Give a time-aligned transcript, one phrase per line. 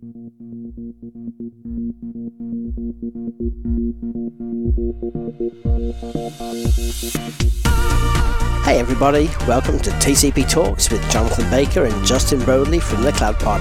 [0.00, 0.06] Hey
[8.78, 13.60] everybody, welcome to TCP Talks with Jonathan Baker and Justin Brodley from the Cloud Pod.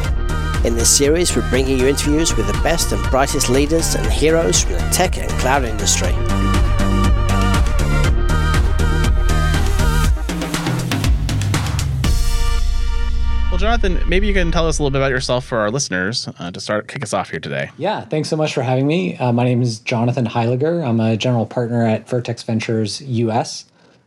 [0.66, 4.64] In this series, we're bringing you interviews with the best and brightest leaders and heroes
[4.64, 6.14] from the tech and cloud industry.
[13.60, 16.50] Jonathan, maybe you can tell us a little bit about yourself for our listeners uh,
[16.50, 17.70] to start kick us off here today.
[17.78, 19.18] Yeah, thanks so much for having me.
[19.18, 20.82] Uh, my name is Jonathan Heiliger.
[20.82, 23.66] I'm a general partner at Vertex Ventures US.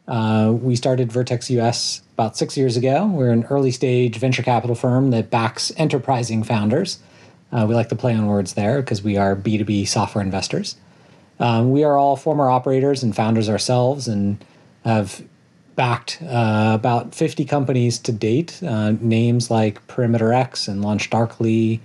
[0.08, 3.06] Uh, we started Vertex US about six years ago.
[3.06, 6.98] We're an early stage venture capital firm that backs enterprising founders.
[7.52, 10.76] Uh, we like to play on words there because we are B2B software investors.
[11.38, 14.42] Um, we are all former operators and founders ourselves and
[14.86, 15.22] have
[15.74, 18.62] backed uh, about 50 companies to date.
[18.62, 21.80] Uh, names like Perimeter X and LaunchDarkly,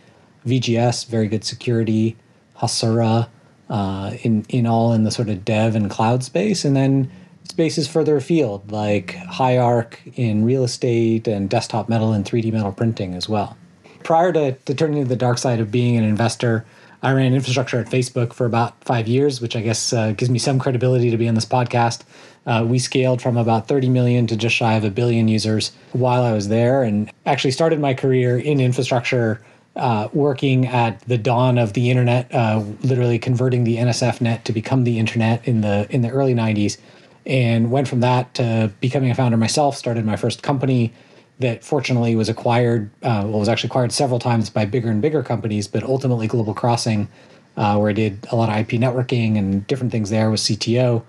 [0.45, 2.15] VGS, very good security,
[2.57, 3.27] Hasura,
[3.69, 7.11] uh, in in all in the sort of dev and cloud space, and then
[7.43, 13.13] spaces further afield like HighArc in real estate and desktop metal and 3D metal printing
[13.13, 13.57] as well.
[14.03, 16.65] Prior to, to turning to the dark side of being an investor,
[17.01, 20.39] I ran infrastructure at Facebook for about five years, which I guess uh, gives me
[20.39, 22.03] some credibility to be on this podcast.
[22.47, 26.23] Uh, we scaled from about 30 million to just shy of a billion users while
[26.23, 29.41] I was there, and actually started my career in infrastructure.
[29.75, 34.51] Uh, working at the dawn of the internet, uh, literally converting the NSF net to
[34.51, 36.79] become the internet in the in the early '90s,
[37.27, 39.77] and went from that to becoming a founder myself.
[39.77, 40.93] Started my first company
[41.37, 45.21] that fortunately was acquired, uh, well, was actually acquired several times by bigger and bigger
[45.21, 47.07] companies, but ultimately Global Crossing,
[47.55, 51.03] uh, where I did a lot of IP networking and different things there was CTO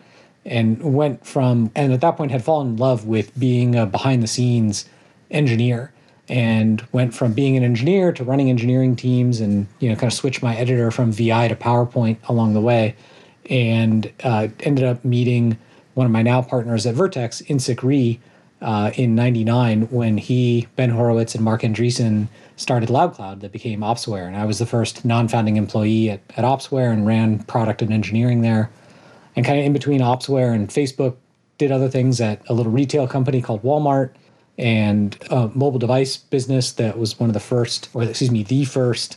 [0.48, 4.22] and went from and at that point had fallen in love with being a behind
[4.22, 4.88] the scenes
[5.30, 5.92] engineer
[6.28, 10.12] and went from being an engineer to running engineering teams and you know kind of
[10.12, 12.94] switched my editor from vi to powerpoint along the way
[13.50, 15.56] and uh, ended up meeting
[15.94, 18.20] one of my now partners at vertex In Sik Rhee
[18.60, 24.26] uh, in 99 when he ben horowitz and Mark andreessen started loudcloud that became opsware.
[24.26, 28.42] And i was the first non-founding employee at, at opsware and ran product and engineering
[28.42, 28.70] there
[29.38, 31.14] and kind of in between Opsware and Facebook,
[31.58, 34.10] did other things at a little retail company called Walmart
[34.58, 38.64] and a mobile device business that was one of the first, or excuse me, the
[38.64, 39.16] first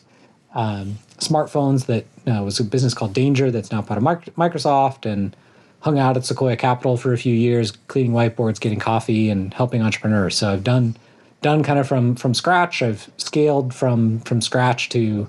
[0.53, 5.35] um, smartphones that uh, was a business called Danger that's now part of Microsoft and
[5.79, 9.81] hung out at Sequoia Capital for a few years, cleaning whiteboards, getting coffee, and helping
[9.81, 10.37] entrepreneurs.
[10.37, 10.97] So I've done
[11.41, 12.83] done kind of from from scratch.
[12.83, 15.27] I've scaled from from scratch to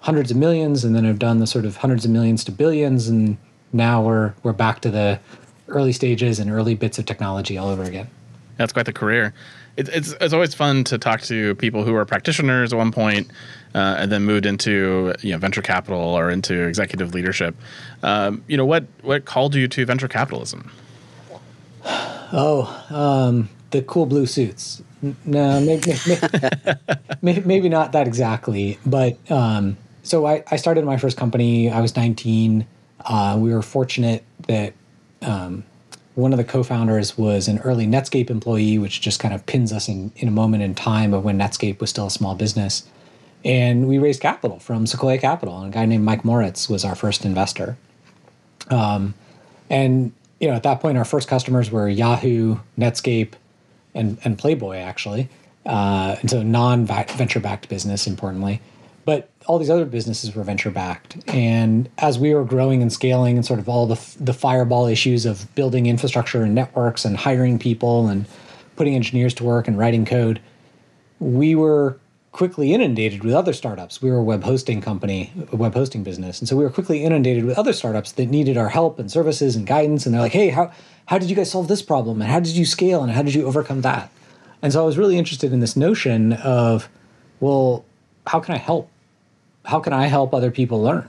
[0.00, 3.06] hundreds of millions, and then I've done the sort of hundreds of millions to billions,
[3.06, 3.36] and
[3.74, 5.20] now we're we're back to the
[5.68, 8.08] early stages and early bits of technology all over again.
[8.56, 9.34] That's quite the career.
[9.76, 13.30] It, it's it's always fun to talk to people who are practitioners at one point,
[13.74, 17.56] uh, and then moved into you know venture capital or into executive leadership.
[18.02, 20.70] Um, you know what what called you to venture capitalism?
[22.32, 24.82] Oh, um, the cool blue suits.
[25.26, 25.92] No, maybe,
[27.20, 31.70] maybe, maybe not that exactly, but um, so I, I started my first company.
[31.70, 32.66] I was 19.
[33.04, 34.72] Uh, we were fortunate that
[35.22, 35.64] um,
[36.14, 39.88] one of the co-founders was an early Netscape employee, which just kind of pins us
[39.88, 42.88] in, in a moment in time of when Netscape was still a small business.
[43.44, 46.94] And we raised capital from Sequoia Capital, and a guy named Mike Moritz was our
[46.94, 47.76] first investor.
[48.70, 49.14] Um,
[49.68, 53.32] and you know, at that point, our first customers were Yahoo, Netscape,
[53.94, 55.28] and and Playboy actually,
[55.66, 58.60] uh, and so non-venture backed business, importantly.
[59.46, 61.18] All these other businesses were venture backed.
[61.28, 65.26] And as we were growing and scaling and sort of all the, the fireball issues
[65.26, 68.26] of building infrastructure and networks and hiring people and
[68.76, 70.40] putting engineers to work and writing code,
[71.20, 71.98] we were
[72.32, 74.02] quickly inundated with other startups.
[74.02, 76.40] We were a web hosting company, a web hosting business.
[76.40, 79.54] And so we were quickly inundated with other startups that needed our help and services
[79.54, 80.04] and guidance.
[80.04, 80.72] And they're like, hey, how,
[81.06, 82.20] how did you guys solve this problem?
[82.20, 83.04] And how did you scale?
[83.04, 84.10] And how did you overcome that?
[84.62, 86.88] And so I was really interested in this notion of,
[87.38, 87.84] well,
[88.26, 88.90] how can I help?
[89.64, 91.08] How can I help other people learn?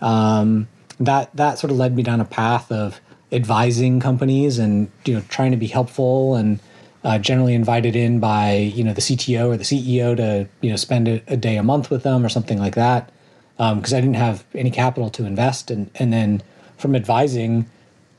[0.00, 0.68] Um,
[1.00, 3.00] that that sort of led me down a path of
[3.30, 6.60] advising companies and you know trying to be helpful and
[7.04, 10.76] uh, generally invited in by you know the CTO or the CEO to you know
[10.76, 13.10] spend a, a day a month with them or something like that
[13.56, 16.42] because um, I didn't have any capital to invest and and then
[16.76, 17.68] from advising,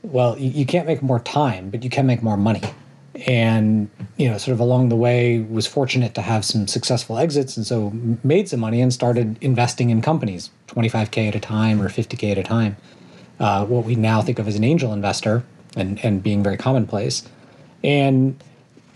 [0.02, 2.62] well you, you can't make more time but you can make more money
[3.26, 7.56] and you know sort of along the way was fortunate to have some successful exits
[7.56, 7.90] and so
[8.24, 12.38] made some money and started investing in companies 25k at a time or 50k at
[12.38, 12.76] a time.
[13.38, 15.44] Uh, what we now think of as an angel investor
[15.76, 17.26] and and being very commonplace.
[17.82, 18.42] And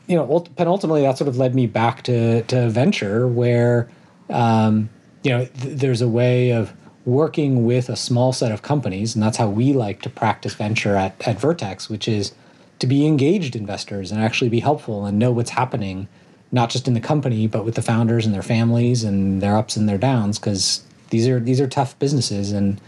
[0.06, 3.88] you know ultimately that sort of led me back to to venture where
[4.30, 4.90] um,
[5.22, 6.72] you know, th- there's a way of
[7.04, 10.96] working with a small set of companies, and that's how we like to practice venture
[10.96, 12.32] at, at Vertex, which is
[12.78, 16.08] to be engaged investors and actually be helpful and know what's happening,
[16.52, 19.76] not just in the company, but with the founders and their families and their ups
[19.76, 22.52] and their downs, because these are these are tough businesses.
[22.52, 22.80] And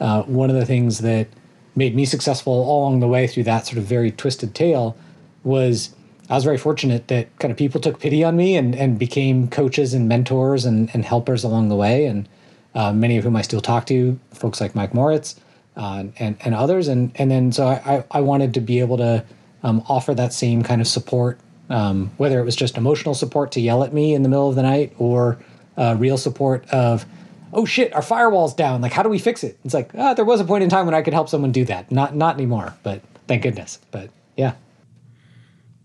[0.00, 1.28] uh, one of the things that
[1.76, 4.96] made me successful all along the way through that sort of very twisted tale
[5.44, 5.94] was
[6.28, 9.48] I was very fortunate that kind of people took pity on me and, and became
[9.48, 12.06] coaches and mentors and, and helpers along the way.
[12.06, 12.28] And
[12.74, 15.36] uh, many of whom I still talk to, folks like Mike Moritz
[15.80, 16.88] uh, and, and others.
[16.88, 19.24] And, and then so I, I wanted to be able to
[19.62, 21.40] um, offer that same kind of support,
[21.70, 24.56] um, whether it was just emotional support to yell at me in the middle of
[24.56, 25.38] the night or
[25.78, 27.06] uh, real support of,
[27.54, 28.82] oh shit, our firewall's down.
[28.82, 29.58] Like, how do we fix it?
[29.64, 31.64] It's like, ah, there was a point in time when I could help someone do
[31.64, 31.90] that.
[31.90, 33.78] Not, not anymore, but thank goodness.
[33.90, 34.52] But yeah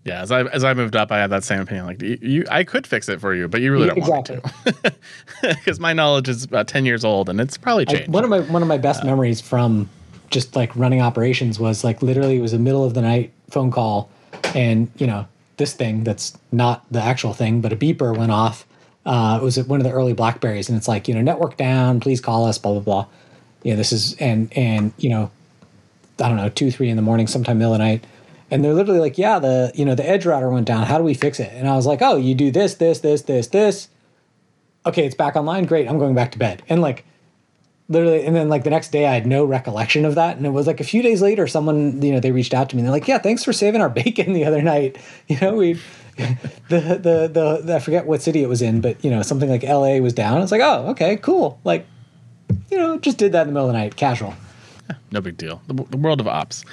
[0.06, 1.86] yeah, as I as I moved up, I had that same opinion.
[1.86, 4.38] Like you, you I could fix it for you, but you really don't exactly.
[4.64, 4.94] want to,
[5.42, 8.08] because my knowledge is about ten years old, and it's probably changed.
[8.08, 9.90] I, one of my one of my best uh, memories from
[10.30, 13.72] just like running operations was like literally it was a middle of the night phone
[13.72, 14.08] call,
[14.54, 15.26] and you know
[15.56, 18.64] this thing that's not the actual thing, but a beeper went off.
[19.04, 21.98] Uh, it was one of the early Blackberries, and it's like you know network down,
[21.98, 23.06] please call us, blah blah blah.
[23.64, 25.32] Yeah, this is and and you know,
[26.20, 28.04] I don't know, two three in the morning, sometime middle of the night
[28.50, 30.86] and they're literally like, yeah, the you know the edge router went down.
[30.86, 31.52] How do we fix it?
[31.52, 33.88] And I was like, oh, you do this, this, this, this, this.
[34.84, 35.64] Okay, it's back online.
[35.64, 35.88] Great.
[35.88, 36.62] I'm going back to bed.
[36.68, 37.04] And like
[37.88, 40.36] literally and then like the next day I had no recollection of that.
[40.36, 42.76] And it was like a few days later, someone, you know, they reached out to
[42.76, 44.98] me and they're like, Yeah, thanks for saving our bacon the other night.
[45.28, 45.80] You know, we
[46.16, 49.50] the, the the the I forget what city it was in, but you know, something
[49.50, 50.40] like LA was down.
[50.40, 51.60] It's like, oh, okay, cool.
[51.64, 51.86] Like,
[52.70, 54.34] you know, just did that in the middle of the night, casual.
[55.12, 55.62] No big deal.
[55.68, 56.64] The, the world of ops.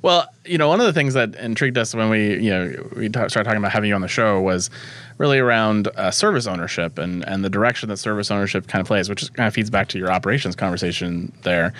[0.00, 3.08] Well, you know, one of the things that intrigued us when we, you know, we
[3.08, 4.70] t- started talking about having you on the show was
[5.18, 9.08] really around uh, service ownership and and the direction that service ownership kind of plays,
[9.08, 11.72] which is, kind of feeds back to your operations conversation there.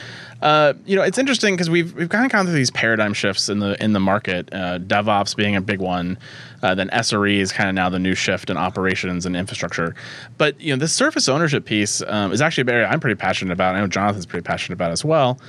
[0.42, 3.48] Uh, you know, it's interesting because we've we've kind of gone through these paradigm shifts
[3.48, 4.52] in the in the market.
[4.52, 6.18] Uh, DevOps being a big one,
[6.62, 9.96] uh, then SRE is kind of now the new shift in operations and infrastructure.
[10.38, 13.52] But you know, this service ownership piece um, is actually an area I'm pretty passionate
[13.52, 13.74] about.
[13.74, 15.40] I know Jonathan's pretty passionate about as well.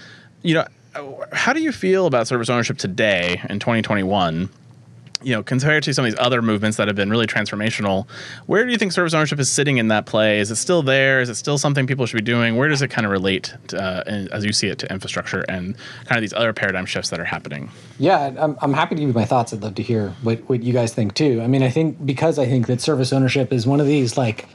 [0.44, 0.66] You know
[1.32, 4.50] how do you feel about service ownership today in 2021?
[5.22, 8.10] You know, compared to some of these other movements that have been really transformational,
[8.46, 10.40] where do you think service ownership is sitting in that play?
[10.40, 11.22] Is it still there?
[11.22, 12.58] Is it still something people should be doing?
[12.58, 14.04] Where does it kind of relate, to, uh,
[14.34, 17.26] as you see it, to infrastructure and kind of these other paradigm shifts that are
[17.26, 17.72] happening?
[18.00, 19.54] Yeah, I'm, I'm happy to give you my thoughts.
[19.54, 21.42] I'd love to hear what, what you guys think too.
[21.42, 24.50] I mean, I think because I think that service ownership is one of these like,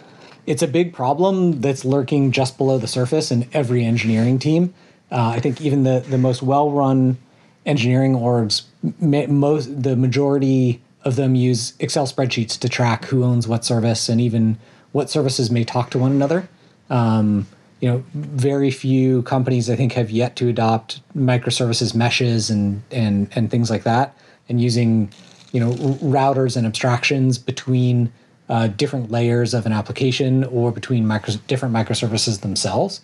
[0.45, 4.75] it's a big problem that's lurking just below the surface in every engineering team
[5.11, 7.19] uh, I think even the the most well run
[7.65, 8.63] engineering orgs,
[9.01, 14.21] most the majority of them use Excel spreadsheets to track who owns what service and
[14.21, 14.59] even
[14.93, 16.49] what services may talk to one another.
[16.91, 17.47] Um,
[17.81, 23.29] you know, very few companies I think have yet to adopt microservices meshes and and
[23.35, 24.17] and things like that,
[24.49, 25.11] and using
[25.53, 28.13] you know routers and abstractions between
[28.49, 33.01] uh, different layers of an application or between micro, different microservices themselves.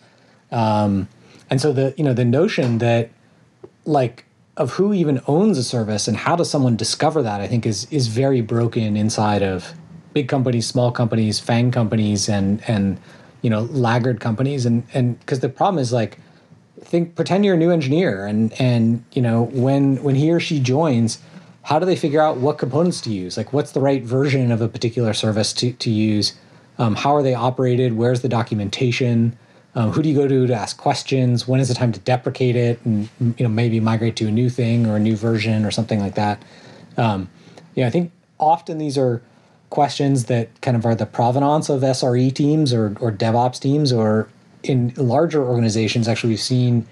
[0.50, 1.08] Um,
[1.50, 3.10] and so the you know the notion that
[3.84, 4.24] like
[4.56, 7.86] of who even owns a service and how does someone discover that I think is
[7.90, 9.74] is very broken inside of
[10.12, 12.98] big companies, small companies, FAANG companies, and and
[13.42, 16.18] you know laggard companies, and and because the problem is like
[16.80, 20.60] think pretend you're a new engineer and and you know when when he or she
[20.60, 21.18] joins
[21.62, 23.36] how do they figure out what components to use?
[23.38, 26.34] Like what's the right version of a particular service to, to use?
[26.76, 27.94] Um, how are they operated?
[27.94, 29.36] Where's the documentation
[29.74, 31.48] um, who do you go to to ask questions?
[31.48, 34.48] When is the time to deprecate it and you know maybe migrate to a new
[34.48, 36.42] thing or a new version or something like that?
[36.96, 37.28] Um,
[37.74, 39.22] you know, I think often these are
[39.70, 44.28] questions that kind of are the provenance of SRE teams or, or DevOps teams, or
[44.62, 46.06] in larger organizations.
[46.06, 46.86] Actually, we've seen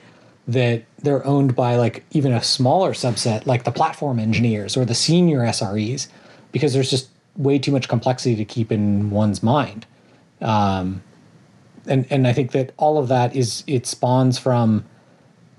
[0.48, 4.94] that they're owned by like even a smaller subset, like the platform engineers or the
[4.94, 6.08] senior SREs,
[6.50, 9.86] because there's just way too much complexity to keep in one's mind.
[10.40, 11.02] Um,
[11.86, 14.84] and and I think that all of that is it spawns from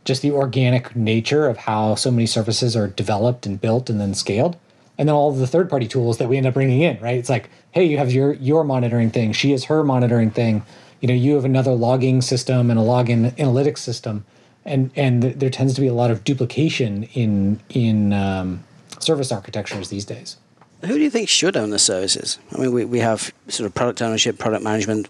[0.05, 4.13] just the organic nature of how so many services are developed and built and then
[4.13, 4.57] scaled
[4.97, 7.17] and then all the third party tools that we end up bringing in right?
[7.17, 10.63] It's like hey you have your your monitoring thing she has her monitoring thing
[10.99, 14.25] you know you have another logging system and a login analytics system
[14.65, 18.63] and and th- there tends to be a lot of duplication in in um,
[18.99, 20.37] service architectures these days.
[20.81, 22.39] Who do you think should own the services?
[22.53, 25.07] I mean we, we have sort of product ownership product management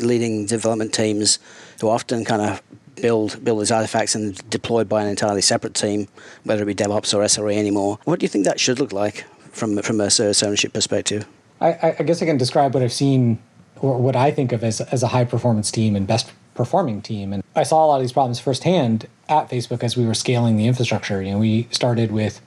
[0.00, 1.38] leading development teams
[1.80, 2.62] who often kind of
[2.96, 6.08] build build these artifacts and deployed by an entirely separate team,
[6.44, 7.98] whether it be DevOps or SRE anymore.
[8.04, 11.26] What do you think that should look like from from a service ownership perspective?
[11.60, 13.38] I, I guess I can describe what I've seen
[13.80, 17.32] or what I think of as, as a high performance team and best performing team.
[17.32, 20.56] And I saw a lot of these problems firsthand at Facebook as we were scaling
[20.56, 21.22] the infrastructure.
[21.22, 22.40] You know, we started with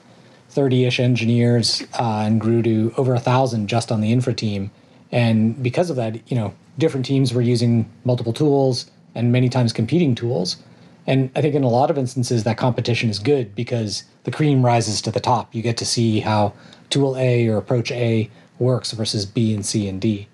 [0.52, 4.72] 30-ish engineers uh, and grew to over a thousand just on the infra team.
[5.12, 9.74] And because of that, you know, different teams were using multiple tools and many times
[9.74, 10.58] competing tools.
[11.06, 14.66] And I think in a lot of instances that competition is good because the cream
[14.66, 15.54] rises to the top.
[15.54, 16.54] You get to see how
[16.90, 20.28] tool A or approach A works versus B and C and D.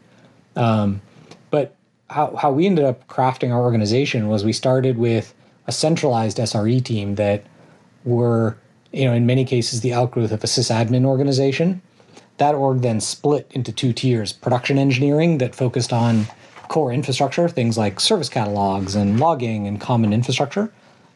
[0.56, 1.02] Um,
[1.50, 1.76] but
[2.10, 5.34] how, how we ended up crafting our organization was we started with
[5.68, 7.44] a centralized SRE team that
[8.04, 8.58] were,
[8.92, 11.82] you know, in many cases the outgrowth of a sysadmin organization.
[12.38, 16.28] That org then split into two tiers production engineering that focused on
[16.68, 20.72] core infrastructure, things like service catalogs and logging and common infrastructure,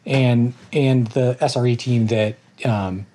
[0.06, 2.36] and and the SRE team that
[2.66, 3.06] um,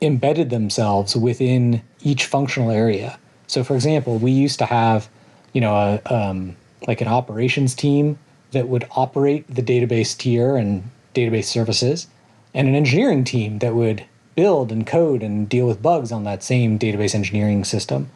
[0.00, 3.18] embedded themselves within each functional area.
[3.46, 5.08] So, for example, we used to have,
[5.52, 8.18] you know, a, um, like an operations team
[8.52, 12.06] that would operate the database tier and database services,
[12.54, 14.04] and an engineering team that would
[14.40, 18.08] build and code and deal with bugs on that same database engineering system.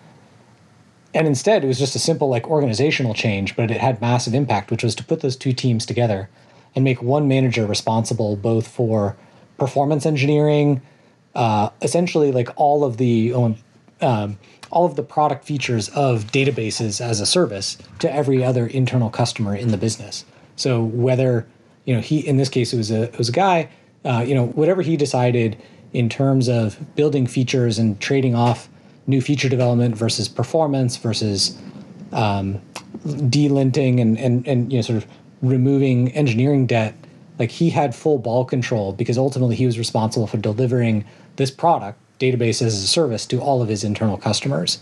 [1.12, 4.70] And instead, it was just a simple like organizational change, but it had massive impact,
[4.70, 6.30] which was to put those two teams together
[6.74, 9.18] and make one manager responsible both for
[9.58, 10.80] performance engineering,
[11.34, 13.56] uh, essentially like all of the um,
[14.00, 14.38] um,
[14.70, 19.54] all of the product features of databases as a service to every other internal customer
[19.54, 20.24] in the business.
[20.56, 21.46] So whether
[21.84, 23.68] you know he in this case it was a it was a guy,
[24.06, 25.60] uh, you know whatever he decided
[25.94, 28.68] in terms of building features and trading off
[29.06, 31.56] new feature development versus performance versus
[32.12, 32.60] um,
[33.04, 35.06] delinting and, and and you know sort of
[35.40, 36.94] removing engineering debt.
[37.38, 41.04] Like he had full ball control because ultimately he was responsible for delivering
[41.36, 44.80] this product database as a service to all of his internal customers.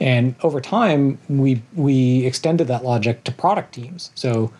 [0.00, 4.10] And over time we we extended that logic to product teams.
[4.14, 4.52] So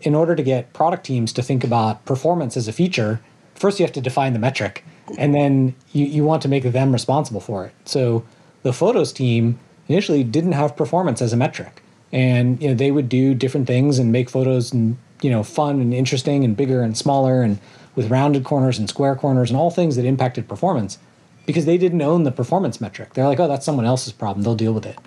[0.00, 3.20] in order to get product teams to think about performance as a feature
[3.54, 4.84] first you have to define the metric
[5.18, 7.72] and then you, you want to make them responsible for it.
[7.84, 8.24] So
[8.62, 9.58] the photos team
[9.88, 11.82] initially didn't have performance as a metric.
[12.12, 15.80] And you know they would do different things and make photos and you know fun
[15.80, 17.58] and interesting and bigger and smaller and
[17.94, 20.98] with rounded corners and square corners and all things that impacted performance
[21.46, 23.14] because they didn't own the performance metric.
[23.14, 24.44] They're like oh that's someone else's problem.
[24.44, 24.98] They'll deal with it.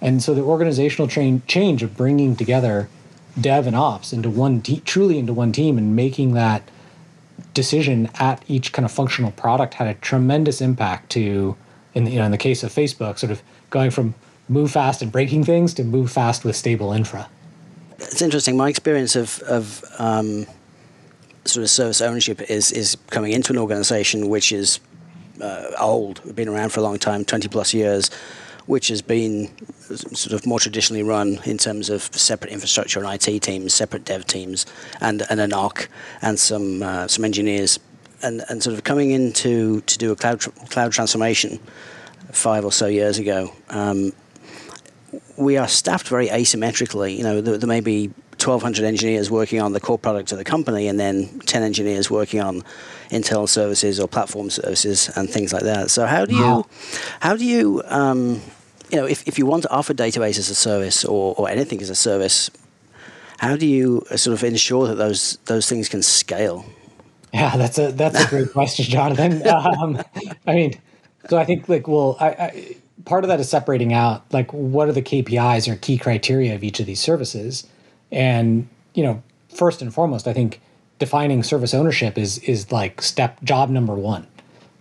[0.00, 2.88] And so the organizational train, change of bringing together
[3.40, 6.62] dev and ops into one te- truly into one team and making that
[7.54, 11.56] decision at each kind of functional product had a tremendous impact to
[11.94, 14.14] in the, you know in the case of Facebook, sort of going from
[14.48, 17.28] move fast and breaking things to move fast with stable infra.
[17.98, 18.56] It's interesting.
[18.56, 20.46] My experience of of um,
[21.44, 24.80] sort of service ownership is is coming into an organization which is
[25.40, 28.10] uh, old, been around for a long time, twenty plus years,
[28.66, 29.50] which has been
[29.96, 34.26] sort of more traditionally run in terms of separate infrastructure and IT teams, separate dev
[34.26, 34.66] teams,
[35.00, 35.88] and and a NOC
[36.22, 37.78] and some uh, some engineers
[38.22, 41.60] and, and sort of coming into to do a cloud tr- cloud transformation
[42.32, 44.12] five or so years ago, um,
[45.36, 47.16] we are staffed very asymmetrically.
[47.16, 48.08] You know, there, there may be
[48.40, 52.40] 1,200 engineers working on the core product of the company, and then 10 engineers working
[52.40, 52.62] on
[53.10, 55.90] internal services or platform services and things like that.
[55.90, 56.66] So how do you, wow.
[57.20, 58.40] how do you, um,
[58.90, 61.80] you know, if, if you want to offer database as a service or, or anything
[61.82, 62.50] as a service,
[63.38, 66.64] how do you uh, sort of ensure that those those things can scale?
[67.32, 69.42] Yeah, that's a that's a great question, Jonathan.
[69.46, 70.02] Um,
[70.46, 70.80] I mean,
[71.28, 74.88] so I think like well, I, I, part of that is separating out like what
[74.88, 77.66] are the KPIs or key criteria of each of these services,
[78.12, 80.60] and you know, first and foremost, I think
[80.98, 84.26] defining service ownership is is like step job number one,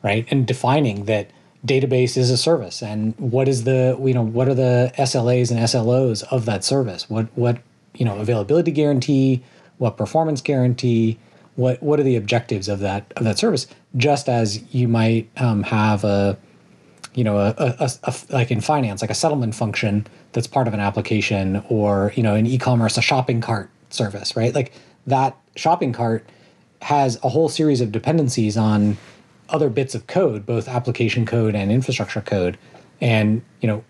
[0.03, 0.27] right?
[0.29, 1.31] And defining that
[1.65, 5.60] database is a service and what is the you know what are the SLAs and
[5.60, 7.10] SLOs of that service?
[7.10, 7.60] What what
[7.93, 9.43] you know availability guarantee,
[9.77, 11.17] what performance guarantee
[11.55, 15.63] what what are the objectives of that of that service just as you might um,
[15.63, 16.38] have a
[17.13, 20.74] you know a, a, a, like in finance like a settlement function that's part of
[20.74, 24.72] an application or you know in e-commerce a shopping cart service right like
[25.05, 26.27] that shopping cart
[26.82, 28.98] has a whole series of dependencies on
[29.53, 32.57] other bits of code both application code and infrastructure code
[33.00, 33.83] and you know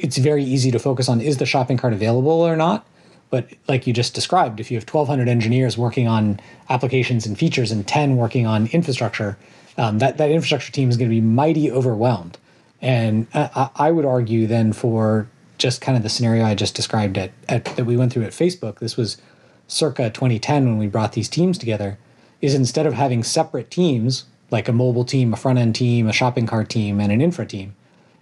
[0.00, 2.84] it's very easy to focus on is the shopping cart available or not
[3.30, 6.40] but like you just described, if you have 1,200 engineers working on
[6.70, 9.36] applications and features and 10 working on infrastructure,
[9.76, 12.38] um, that, that infrastructure team is going to be mighty overwhelmed.
[12.80, 15.28] And I, I, would argue then for
[15.58, 18.32] just kind of the scenario I just described at, at, that we went through at
[18.32, 19.18] Facebook, this was
[19.66, 21.98] circa 2010 when we brought these teams together,
[22.40, 26.12] is instead of having separate teams, like a mobile team, a front end team, a
[26.12, 27.74] shopping cart team, and an infra team,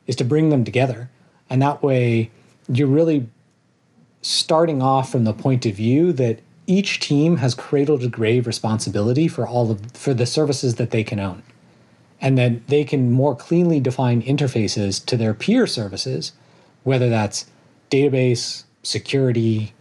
[0.06, 1.10] is to bring them together.
[1.48, 2.30] And that way
[2.68, 3.28] you're really
[4.22, 9.28] starting off from the point of view that each team has cradle to grave responsibility
[9.28, 11.42] for all of for the services that they can own
[12.20, 16.32] and then they can more cleanly define interfaces to their peer services
[16.82, 17.46] whether that's
[17.90, 19.72] database security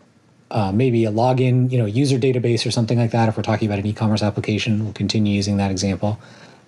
[0.52, 3.30] uh, maybe a login you know user database or something like that.
[3.30, 6.20] If we're talking about an e-commerce application we'll continue using that example.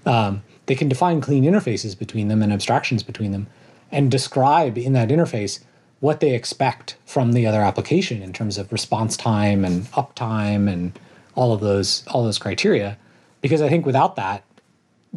[0.05, 3.48] Um, they can define clean interfaces between them and abstractions between them
[3.91, 5.60] and describe in that interface
[6.00, 10.98] what they expect from the other application in terms of response time and uptime and
[11.36, 12.98] all of those all those criteria.
[13.41, 14.43] Because i think without that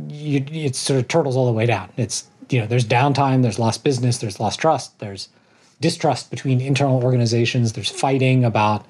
[0.09, 1.91] you, it sort of turtles all the way down.
[1.97, 5.29] It's you know there's downtime there's lost business there's lost trust there's
[5.81, 7.73] distrust between internal organizations.
[7.73, 8.87] There's fighting about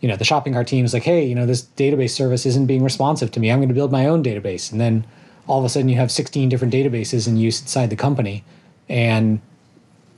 [0.00, 2.66] you know the shopping cart team is like hey you know this database service isn't
[2.66, 3.50] being responsive to me.
[3.50, 4.72] I'm going to build my own database.
[4.72, 5.04] And then
[5.46, 8.44] all of a sudden you have 16 different databases in use inside the company.
[8.88, 9.40] And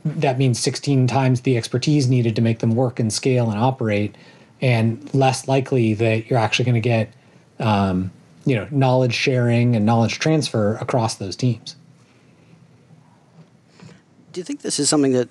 [0.04, 4.16] that means 16 times the expertise needed to make them work and scale and operate
[4.60, 7.12] and less likely that you're actually going to get
[7.58, 8.10] um,
[8.44, 11.76] you know knowledge sharing and knowledge transfer across those teams.
[14.32, 15.28] Do you think this is something that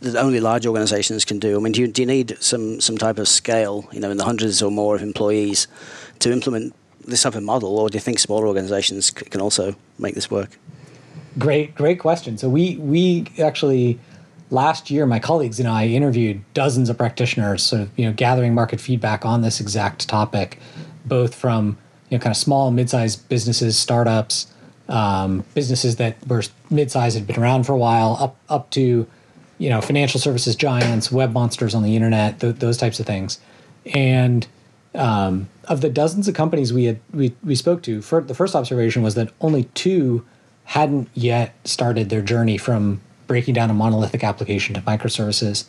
[0.00, 1.56] that only large organizations can do?
[1.56, 4.16] I mean, do you, do you need some, some type of scale, you know, in
[4.16, 5.66] the hundreds or more of employees
[6.20, 6.74] to implement
[7.06, 10.30] this type of model, or do you think smaller organizations c- can also make this
[10.30, 10.58] work?
[11.38, 12.38] Great, great question.
[12.38, 13.98] So we we actually
[14.50, 18.54] last year, my colleagues and I interviewed dozens of practitioners, sort of you know gathering
[18.54, 20.58] market feedback on this exact topic,
[21.04, 21.76] both from
[22.08, 24.46] you know kind of small, mid-sized businesses, startups,
[24.88, 29.06] um, businesses that were mid-sized had been around for a while, up up to
[29.58, 33.38] you know financial services giants, web monsters on the internet, th- those types of things,
[33.94, 34.46] and
[34.94, 38.54] um, of the dozens of companies we had we, we spoke to, for, the first
[38.54, 40.24] observation was that only two
[40.64, 45.66] hadn't yet started their journey from breaking down a monolithic application to microservices.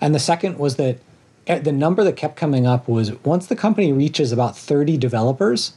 [0.00, 0.98] And the second was that
[1.46, 5.74] eh, the number that kept coming up was once the company reaches about 30 developers,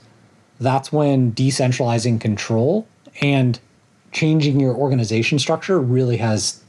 [0.59, 2.87] that's when decentralizing control
[3.21, 3.59] and
[4.11, 6.61] changing your organization structure really has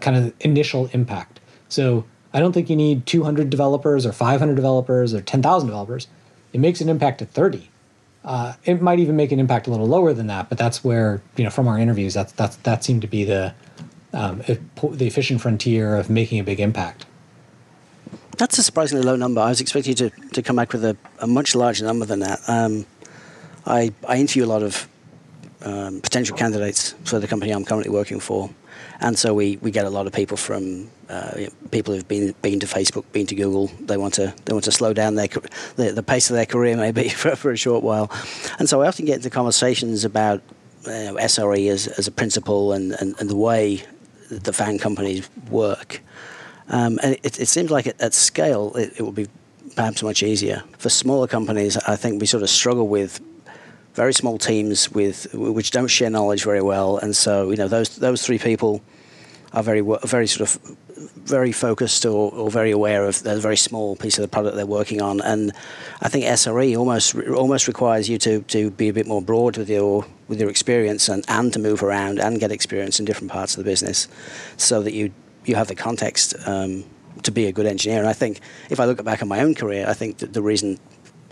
[0.00, 1.40] kind of initial impact.
[1.68, 6.06] So I don't think you need 200 developers or 500 developers or 10,000 developers.
[6.52, 7.70] It makes an impact at 30
[8.24, 11.22] uh, it might even make an impact a little lower than that, but that's where
[11.36, 13.54] you know from our interviews that's that's that seemed to be the
[14.12, 17.06] um, the efficient frontier of making a big impact.
[18.36, 19.40] That's a surprisingly low number.
[19.40, 22.20] I was expecting you to, to come back with a, a much larger number than
[22.20, 22.40] that.
[22.48, 22.86] Um,
[23.66, 24.88] I, I interview a lot of
[25.60, 28.48] um, potential candidates for the company I'm currently working for,
[29.00, 31.32] and so we, we get a lot of people from uh,
[31.70, 33.68] people who've been been to Facebook, been to Google.
[33.80, 35.28] They want to they want to slow down their
[35.76, 38.10] the, the pace of their career maybe for, for a short while,
[38.58, 40.42] and so I often get into conversations about
[40.86, 43.82] uh, SRE as, as a principle and, and, and the way
[44.30, 46.00] the FAANG companies work.
[46.68, 49.26] Um, and it, it, seems like at, at scale it, it would be
[49.74, 51.76] perhaps much easier for smaller companies.
[51.76, 53.20] I think we sort of struggle with
[53.94, 57.96] very small teams with which don't share knowledge very well, and so you know those
[57.96, 58.80] those three people
[59.52, 60.76] are very very sort of
[61.16, 64.66] very focused or, or very aware of the very small piece of the product they're
[64.66, 65.52] working on, and
[66.02, 69.68] I think SRE almost almost requires you to, to be a bit more broad with
[69.68, 73.56] your with your experience and, and to move around and get experience in different parts
[73.56, 74.08] of the business,
[74.56, 75.12] so that you
[75.44, 76.84] you have the context um,
[77.22, 77.98] to be a good engineer.
[77.98, 80.42] And I think if I look back on my own career, I think that the
[80.42, 80.78] reason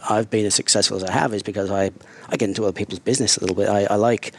[0.09, 1.91] I've been as successful as I have is because I,
[2.29, 3.69] I get into other people's business a little bit.
[3.69, 4.33] I, I like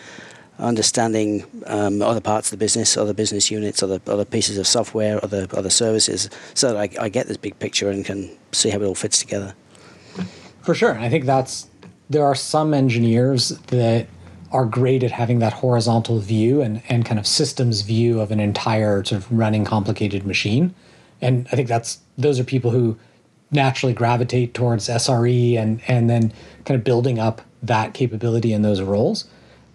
[0.59, 5.23] understanding um, other parts of the business, other business units, other other pieces of software,
[5.23, 8.79] other other services, so that I, I get this big picture and can see how
[8.79, 9.53] it all fits together.
[10.61, 11.67] For sure, I think that's
[12.09, 14.07] there are some engineers that
[14.51, 18.39] are great at having that horizontal view and, and kind of systems view of an
[18.39, 20.73] entire sort of running complicated machine.
[21.21, 22.97] And I think that's those are people who
[23.51, 26.33] naturally gravitate towards SRE and and then
[26.65, 29.25] kind of building up that capability in those roles.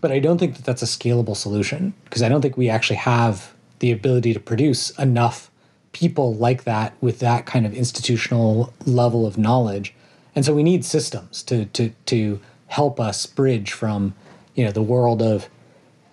[0.01, 2.97] But I don't think that that's a scalable solution because I don't think we actually
[2.97, 5.51] have the ability to produce enough
[5.93, 9.95] people like that with that kind of institutional level of knowledge.
[10.35, 14.15] And so we need systems to to to help us bridge from,
[14.55, 15.49] you know, the world of,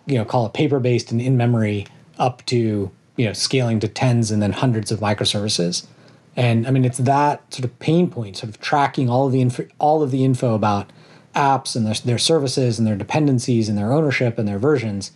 [0.05, 1.87] you know, call it paper-based and in-memory
[2.19, 5.87] up to, you know, scaling to tens and then hundreds of microservices.
[6.35, 9.41] And I mean, it's that sort of pain point, sort of tracking all of the
[9.41, 10.91] info, all of the info about
[11.35, 15.11] apps and their, their services and their dependencies and their ownership and their versions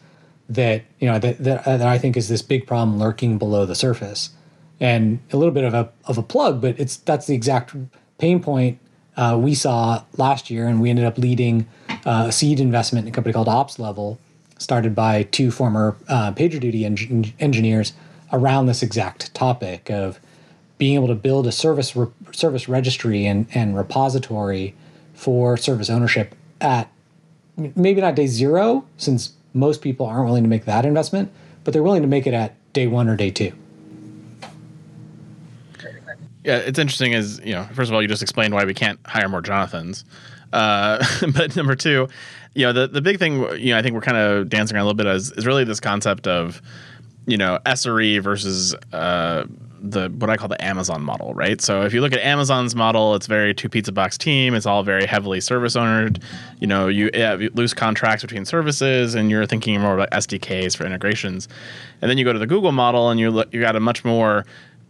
[0.48, 3.76] that you know that, that, that I think is this big problem lurking below the
[3.76, 4.30] surface.
[4.80, 7.74] And a little bit of a of a plug, but it's that's the exact
[8.18, 8.80] pain point
[9.18, 11.66] uh, we saw last year, and we ended up leading
[12.06, 14.20] uh, a seed investment in a company called Ops Level,
[14.58, 17.94] started by two former uh, PagerDuty en- engineers
[18.34, 20.20] around this exact topic of
[20.78, 24.76] being able to build a service re- service registry and, and repository
[25.14, 26.92] for service ownership at
[27.58, 31.32] maybe not day zero, since most people aren't willing to make that investment,
[31.64, 33.54] but they're willing to make it at day one or day two.
[36.44, 37.14] Yeah, it's interesting.
[37.14, 40.06] Is you know, first of all, you just explained why we can't hire more Jonathans,
[40.54, 42.08] uh, but number two,
[42.54, 44.84] you know, the the big thing, you know, I think we're kind of dancing around
[44.84, 46.62] a little bit is, is really this concept of,
[47.28, 49.46] you know, SRE versus uh,
[49.82, 51.62] the what I call the Amazon model, right?
[51.62, 54.54] So if you look at Amazon's model, it's very two pizza box team.
[54.54, 56.20] It's all very heavily service owned.
[56.60, 60.86] You know, you have loose contracts between services, and you're thinking more about SDKs for
[60.86, 61.48] integrations.
[62.02, 64.04] And then you go to the Google model, and you look, you got a much
[64.04, 64.46] more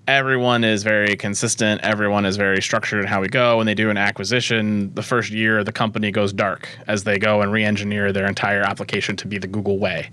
[0.07, 1.81] everyone is very consistent.
[1.81, 3.57] Everyone is very structured in how we go.
[3.57, 7.41] When they do an acquisition, the first year the company goes dark as they go
[7.41, 10.09] and re-engineer their entire application to be the Google way.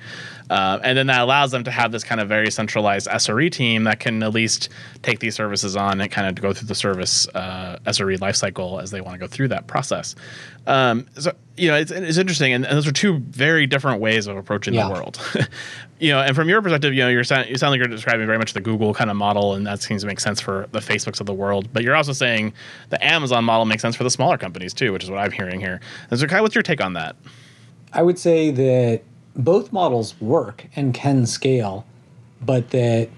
[0.51, 3.85] Uh, and then that allows them to have this kind of very centralized SRE team
[3.85, 4.69] that can at least
[5.03, 8.91] take these services on and kind of go through the service uh, SRE lifecycle as
[8.91, 10.15] they want to go through that process.
[10.67, 14.27] Um, so you know, it's, it's interesting, and, and, those are two very different ways
[14.27, 14.87] of approaching yeah.
[14.87, 15.21] the world.
[15.99, 18.39] you know, and from your perspective, you know, you're you sound like you're describing very
[18.39, 21.21] much the Google kind of model, and that seems to make sense for the Facebooks
[21.21, 21.69] of the world.
[21.73, 22.55] But you're also saying
[22.89, 25.61] the Amazon model makes sense for the smaller companies too, which is what I'm hearing
[25.61, 25.81] here.
[26.11, 27.17] And so, Kai, what's your take on that?
[27.93, 29.03] I would say that
[29.37, 31.87] both models work and can scale,
[32.41, 33.11] but that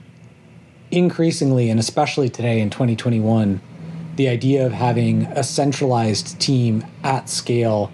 [0.91, 3.61] increasingly, and especially today in 2021,
[4.17, 7.93] the idea of having a centralized team at scale,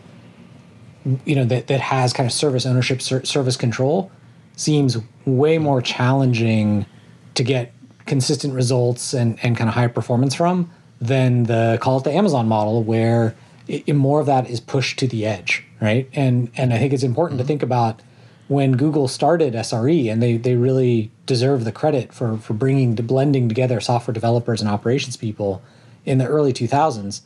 [1.24, 4.10] you know, that, that has kind of service ownership, service control,
[4.56, 6.86] seems way more challenging
[7.34, 7.72] to get
[8.06, 12.46] consistent results and, and kind of high performance from than the call it the Amazon
[12.46, 13.34] model, where
[13.66, 16.08] it, more of that is pushed to the edge, right?
[16.12, 17.46] And and I think it's important mm-hmm.
[17.46, 18.02] to think about
[18.48, 23.02] when Google started SRE, and they they really deserve the credit for for bringing to
[23.02, 25.62] blending together software developers and operations people
[26.04, 27.22] in the early 2000s.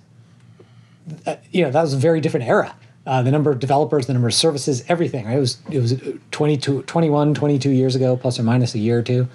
[1.26, 2.76] Uh, you know that was a very different era.
[3.06, 5.26] Uh, the number of developers, the number of services, everything.
[5.26, 5.36] Right?
[5.36, 9.02] It was it was 22, 21, 22 years ago, plus or minus a year or
[9.02, 9.28] two,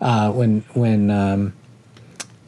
[0.00, 1.52] uh, when when um,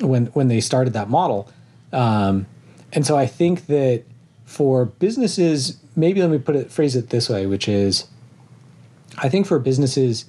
[0.01, 1.51] when when they started that model.
[1.93, 2.47] Um,
[2.93, 4.05] and so I think that
[4.45, 8.07] for businesses, maybe let me put it phrase it this way, which is
[9.19, 10.27] I think for businesses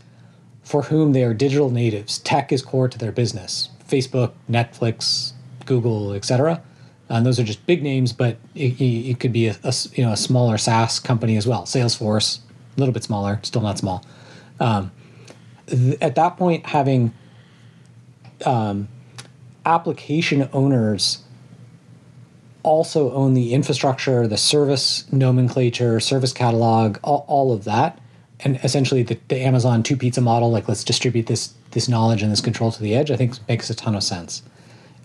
[0.63, 3.69] for whom they are digital natives, tech is core to their business.
[3.87, 5.33] Facebook, Netflix,
[5.65, 6.61] Google, etc.
[7.09, 10.11] And those are just big names, but it, it could be a, a, you know
[10.11, 11.63] a smaller SaaS company as well.
[11.63, 12.39] Salesforce,
[12.77, 14.05] a little bit smaller, still not small.
[14.59, 14.91] Um,
[15.67, 17.13] th- at that point, having
[18.45, 18.87] um,
[19.65, 21.23] application owners
[22.61, 27.99] also own the infrastructure, the service nomenclature, service catalog, all, all of that
[28.41, 32.31] and essentially the, the Amazon two pizza model, like let's distribute this this knowledge and
[32.31, 34.41] this control to the edge, I think makes a ton of sense.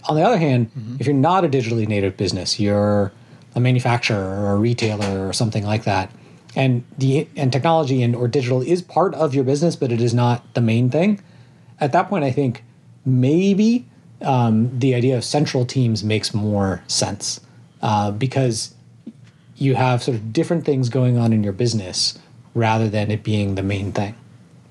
[0.09, 0.97] On the other hand, mm-hmm.
[1.01, 3.13] if you're not a digitally native business, you're
[3.55, 6.11] a manufacturer or a retailer or something like that,
[6.57, 10.15] and the and technology and or digital is part of your business, but it is
[10.15, 11.23] not the main thing.
[11.81, 12.63] At that point, I think
[13.05, 13.87] maybe
[14.23, 17.41] um, the idea of central teams makes more sense
[17.83, 18.75] uh, because
[19.57, 22.19] you have sort of different things going on in your business
[22.55, 24.15] rather than it being the main thing.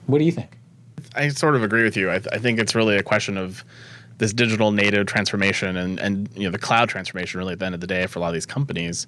[0.07, 0.57] What do you think?
[1.15, 2.09] I sort of agree with you.
[2.09, 3.63] I, th- I think it's really a question of
[4.17, 7.75] this digital native transformation and and you know the cloud transformation really at the end
[7.75, 9.07] of the day for a lot of these companies.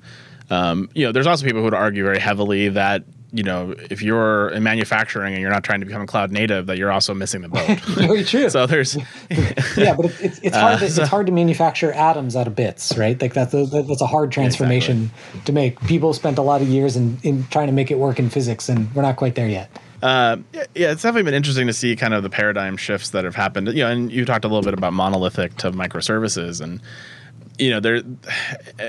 [0.49, 4.01] Um, you know, there's also people who would argue very heavily that you know if
[4.01, 7.13] you're in manufacturing and you're not trying to become a cloud native, that you're also
[7.13, 7.79] missing the boat.
[7.85, 8.49] very true.
[8.49, 8.95] so there's
[9.77, 12.55] yeah, but it's it's hard to, uh, so, it's hard to manufacture atoms out of
[12.55, 13.19] bits, right?
[13.19, 15.41] Like that's a, that's a hard transformation exactly.
[15.45, 15.79] to make.
[15.81, 18.69] People spent a lot of years in, in trying to make it work in physics,
[18.69, 19.69] and we're not quite there yet.
[20.05, 23.33] Uh, yeah, it's definitely been interesting to see kind of the paradigm shifts that have
[23.33, 23.69] happened.
[23.69, 26.79] You know, and you talked a little bit about monolithic to microservices, and
[27.57, 28.01] you know, there.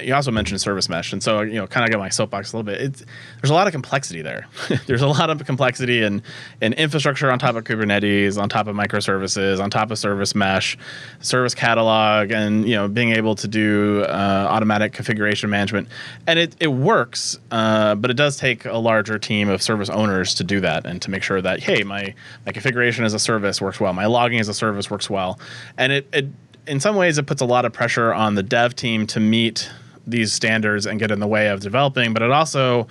[0.03, 2.57] You also mentioned service mesh, and so you know, kind of get my soapbox a
[2.57, 2.81] little bit.
[2.81, 3.05] It's
[3.41, 4.47] there's a lot of complexity there.
[4.87, 6.23] there's a lot of complexity in
[6.61, 10.77] in infrastructure on top of Kubernetes, on top of microservices, on top of service mesh,
[11.21, 15.89] service catalog, and you know, being able to do uh, automatic configuration management,
[16.27, 20.35] and it it works, uh, but it does take a larger team of service owners
[20.35, 23.61] to do that and to make sure that hey, my my configuration as a service
[23.61, 25.39] works well, my logging as a service works well,
[25.79, 26.27] and it it
[26.67, 29.71] in some ways, it puts a lot of pressure on the dev team to meet
[30.07, 32.87] these standards and get in the way of developing, but it also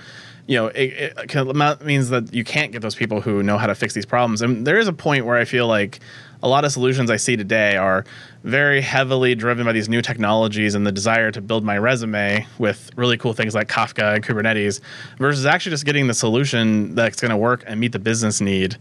[0.48, 3.74] you know, it, it means that you can't get those people who know how to
[3.74, 4.42] fix these problems.
[4.42, 6.00] And there is a point where I feel like
[6.44, 8.06] a lot of solutions I see today are
[8.46, 12.92] very heavily driven by these new technologies and the desire to build my resume with
[12.96, 14.82] really cool things like Kafka and Kubernetes
[15.18, 18.78] versus actually just getting the solution that's going to work and meet the business need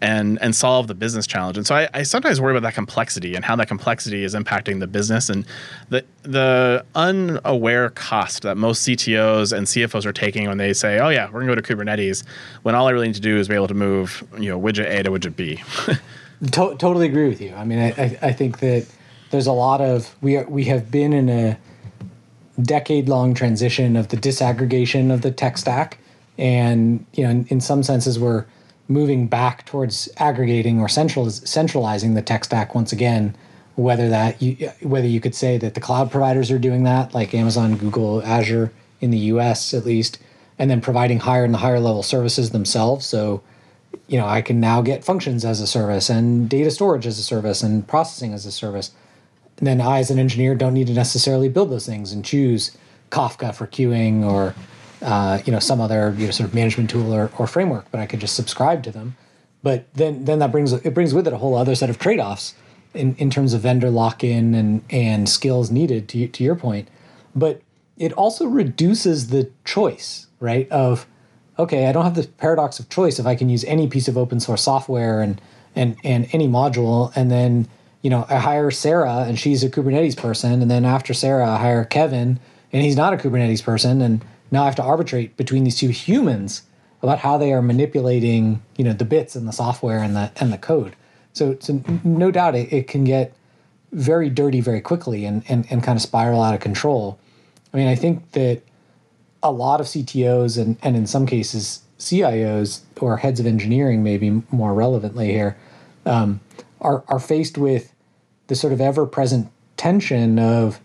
[0.00, 1.56] and and solve the business challenge.
[1.56, 4.78] And so I, I, sometimes worry about that complexity and how that complexity is impacting
[4.78, 5.44] the business and
[5.88, 11.08] the the unaware cost that most CTOs and CFOs are taking when they say, "Oh
[11.08, 12.22] yeah, we're gonna go to Kubernetes,"
[12.62, 14.88] when all I really need to do is be able to move you know widget
[14.88, 15.60] A to widget B.
[16.52, 17.52] to- totally agree with you.
[17.54, 18.86] I mean, I, I think that
[19.30, 21.58] there's a lot of we are, we have been in a
[22.62, 25.98] decade long transition of the disaggregation of the tech stack,
[26.36, 28.46] and you know, in, in some senses, we're
[28.88, 33.36] moving back towards aggregating or central, centralizing the tech stack once again.
[33.76, 37.32] Whether that you, whether you could say that the cloud providers are doing that, like
[37.32, 39.72] Amazon, Google, Azure in the U.S.
[39.72, 40.18] at least,
[40.58, 43.06] and then providing higher and higher level services themselves.
[43.06, 43.40] So
[44.08, 47.22] you know, I can now get functions as a service and data storage as a
[47.22, 48.90] service and processing as a service.
[49.58, 52.76] And then I, as an engineer, don't need to necessarily build those things and choose
[53.10, 54.54] Kafka for queuing or
[55.02, 58.00] uh, you know some other you know sort of management tool or, or framework, but
[58.00, 59.16] I could just subscribe to them.
[59.62, 62.20] But then then that brings it brings with it a whole other set of trade
[62.20, 62.54] offs
[62.94, 66.88] in, in terms of vendor lock in and and skills needed to to your point.
[67.34, 67.62] But
[67.96, 71.06] it also reduces the choice right of
[71.58, 74.16] okay, I don't have the paradox of choice if I can use any piece of
[74.16, 75.40] open source software and
[75.74, 77.68] and and any module, and then
[78.02, 81.58] you know I hire Sarah and she's a Kubernetes person, and then after Sarah I
[81.58, 82.38] hire Kevin
[82.72, 85.88] and he's not a Kubernetes person, and now I have to arbitrate between these two
[85.88, 86.62] humans
[87.02, 90.52] about how they are manipulating you know the bits and the software and the and
[90.52, 90.96] the code.
[91.32, 93.34] So so no doubt it, it can get
[93.92, 97.18] very dirty very quickly and, and and kind of spiral out of control.
[97.72, 98.62] I mean I think that
[99.42, 104.42] a lot of CTOs and, and in some cases CIOs or heads of engineering, maybe
[104.50, 105.56] more relevantly here,
[106.06, 106.40] um,
[106.80, 107.92] are, are faced with
[108.46, 110.80] the sort of ever present tension of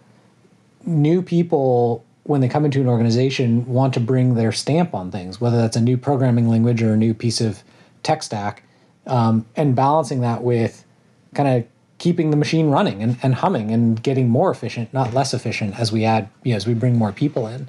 [0.85, 5.41] new people when they come into an organization want to bring their stamp on things,
[5.41, 7.63] whether that's a new programming language or a new piece of
[8.01, 8.63] tech stack,
[9.07, 10.85] um, and balancing that with
[11.33, 11.65] kind of
[11.97, 15.91] keeping the machine running and, and humming and getting more efficient, not less efficient as
[15.91, 17.67] we add, you know, as we bring more people in.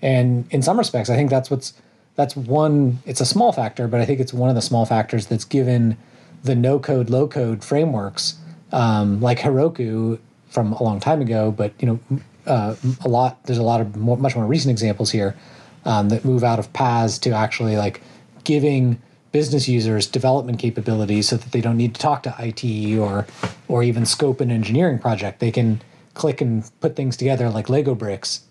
[0.00, 1.74] And in some respects, I think that's what's
[2.14, 2.98] that's one.
[3.06, 5.96] It's a small factor, but I think it's one of the small factors that's given
[6.42, 8.36] the no code, low code frameworks
[8.72, 11.50] um, like Heroku from a long time ago.
[11.50, 12.74] But you know, uh,
[13.04, 15.36] a lot there's a lot of more, much more recent examples here
[15.84, 18.00] um, that move out of PaaS to actually like
[18.44, 19.00] giving
[19.30, 23.26] business users development capabilities so that they don't need to talk to IT or
[23.68, 25.40] or even scope an engineering project.
[25.40, 25.80] They can
[26.14, 28.42] click and put things together like Lego bricks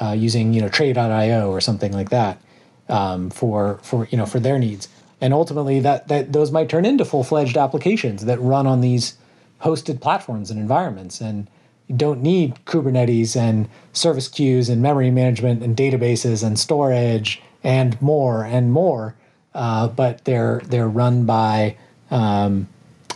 [0.00, 2.40] uh, using you know Tray.io or something like that
[2.88, 4.88] um, for for you know for their needs.
[5.24, 9.16] And ultimately, that that those might turn into full fledged applications that run on these
[9.62, 11.18] hosted platforms and environments.
[11.18, 11.48] And
[11.96, 18.44] don't need Kubernetes and service queues and memory management and databases and storage and more
[18.44, 19.14] and more.
[19.54, 21.78] Uh, but they're they're run by
[22.10, 22.68] um,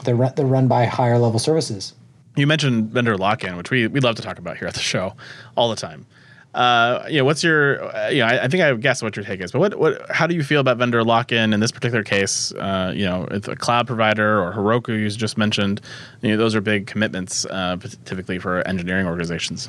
[0.04, 1.92] they're they're run by higher level services.
[2.36, 5.12] You mentioned vendor lock-in, which we we love to talk about here at the show
[5.56, 6.06] all the time.
[6.54, 9.24] Uh, you know, what's your, uh, you know, I, I, think I guess what your
[9.24, 12.02] take is, but what, what, how do you feel about vendor lock-in in this particular
[12.02, 12.52] case?
[12.52, 15.80] Uh, you know, if a cloud provider or Heroku you just mentioned,
[16.22, 19.68] you know, those are big commitments uh, typically for engineering organizations.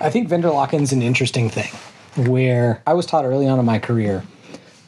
[0.00, 1.72] I think vendor lock-in is an interesting thing.
[2.26, 4.24] Where I was taught early on in my career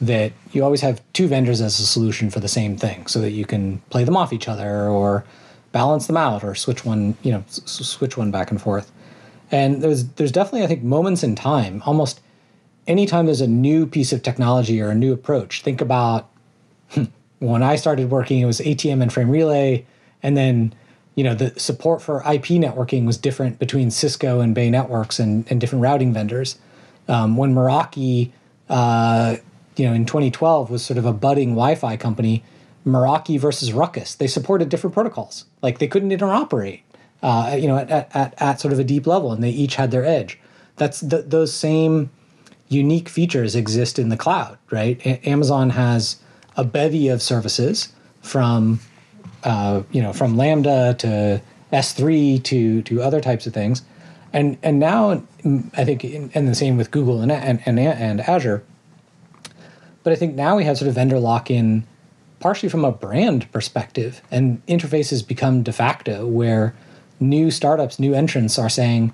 [0.01, 3.31] that you always have two vendors as a solution for the same thing, so that
[3.31, 5.23] you can play them off each other or
[5.71, 8.91] balance them out or switch one, you know, s- switch one back and forth.
[9.51, 12.21] And there's there's definitely I think moments in time, almost
[12.87, 15.61] anytime there's a new piece of technology or a new approach.
[15.61, 16.29] Think about
[17.39, 19.85] when I started working, it was ATM and frame relay,
[20.21, 20.73] and then
[21.15, 25.49] you know the support for IP networking was different between Cisco and Bay Networks and,
[25.49, 26.57] and different routing vendors.
[27.07, 28.31] Um, when Meraki,
[28.69, 29.37] uh,
[29.75, 32.43] you know, in 2012 was sort of a budding Wi-Fi company,
[32.85, 35.45] Meraki versus Ruckus, they supported different protocols.
[35.63, 36.81] Like they couldn't interoperate
[37.21, 39.91] uh, you know, at, at, at sort of a deep level, and they each had
[39.91, 40.39] their edge.
[40.77, 42.09] That's th- those same
[42.69, 44.99] unique features exist in the cloud, right?
[45.05, 46.17] A- Amazon has
[46.55, 47.89] a bevy of services
[48.21, 48.79] from,
[49.43, 51.41] uh, you know, from Lambda to
[51.73, 53.83] S3 to to other types of things,
[54.33, 55.23] and and now
[55.75, 58.63] I think, and the same with Google and and and, and Azure.
[60.03, 61.85] But I think now we have sort of vendor lock in,
[62.39, 66.73] partially from a brand perspective, and interfaces become de facto where
[67.19, 69.13] new startups, new entrants are saying,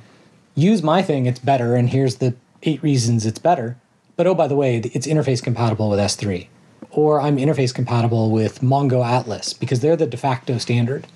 [0.55, 3.77] use my thing, it's better, and here's the eight reasons it's better.
[4.15, 6.47] But oh, by the way, it's interface compatible with S3.
[6.91, 11.07] Or I'm interface compatible with Mongo Atlas because they're the de facto standard.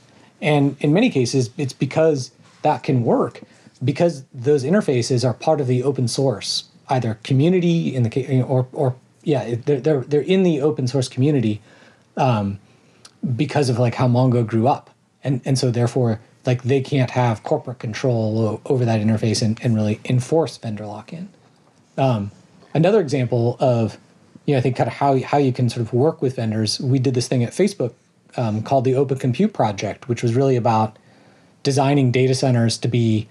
[0.42, 3.42] And in many cases, it's because that can work
[3.84, 8.96] because those interfaces are part of the open source, either community in the or or
[9.24, 11.62] yeah, they're they're, they're in the open source community
[12.18, 12.60] um,
[13.36, 14.90] because of like how Mongo grew up,
[15.24, 16.20] and and so therefore
[16.50, 21.30] like they can't have corporate control over that interface and, and really enforce vendor lock-in.
[21.96, 22.32] Um,
[22.74, 24.00] another example of
[24.46, 26.80] you know I think kind of how how you can sort of work with vendors.
[26.80, 27.94] We did this thing at Facebook
[28.36, 30.98] um, called the Open Compute Project, which was really about
[31.62, 33.28] designing data centers to be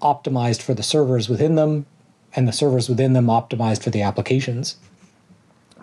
[0.00, 1.84] optimized for the servers within them,
[2.34, 4.76] and the servers within them optimized for the applications.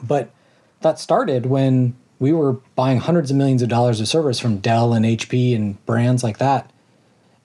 [0.02, 0.32] But
[0.80, 4.93] that started when we were buying hundreds of millions of dollars of servers from Dell
[4.93, 6.71] and HP and brands like that.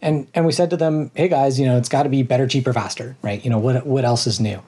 [0.02, 2.46] And and we said to them, "Hey guys, you know, it's got to be better,
[2.46, 3.42] cheaper, faster, right?
[3.42, 4.60] You know, what what else is new?"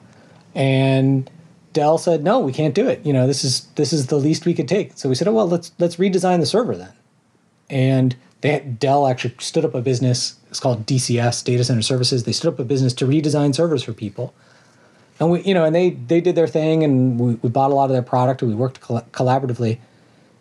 [0.55, 1.29] And
[1.73, 3.05] Dell said, "No, we can't do it.
[3.05, 5.33] You know, this is this is the least we could take." So we said, "Oh
[5.33, 6.93] well, let's let's redesign the server then."
[7.69, 10.37] And they Dell actually stood up a business.
[10.49, 12.23] It's called DCS Data Center Services.
[12.23, 14.33] They stood up a business to redesign servers for people,
[15.19, 17.75] and we you know and they they did their thing, and we, we bought a
[17.75, 19.77] lot of their product, and we worked coll- collaboratively.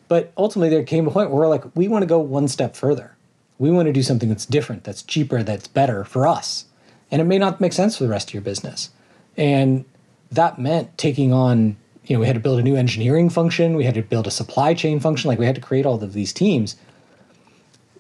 [0.08, 2.74] But ultimately, there came a point where we're like, we want to go one step
[2.74, 3.16] further.
[3.58, 6.66] We want to do something that's different, that's cheaper, that's better for us,
[7.10, 8.90] and it may not make sense for the rest of your business.
[9.36, 9.84] And
[10.30, 13.84] that meant taking on you know we had to build a new engineering function we
[13.84, 16.32] had to build a supply chain function like we had to create all of these
[16.32, 16.76] teams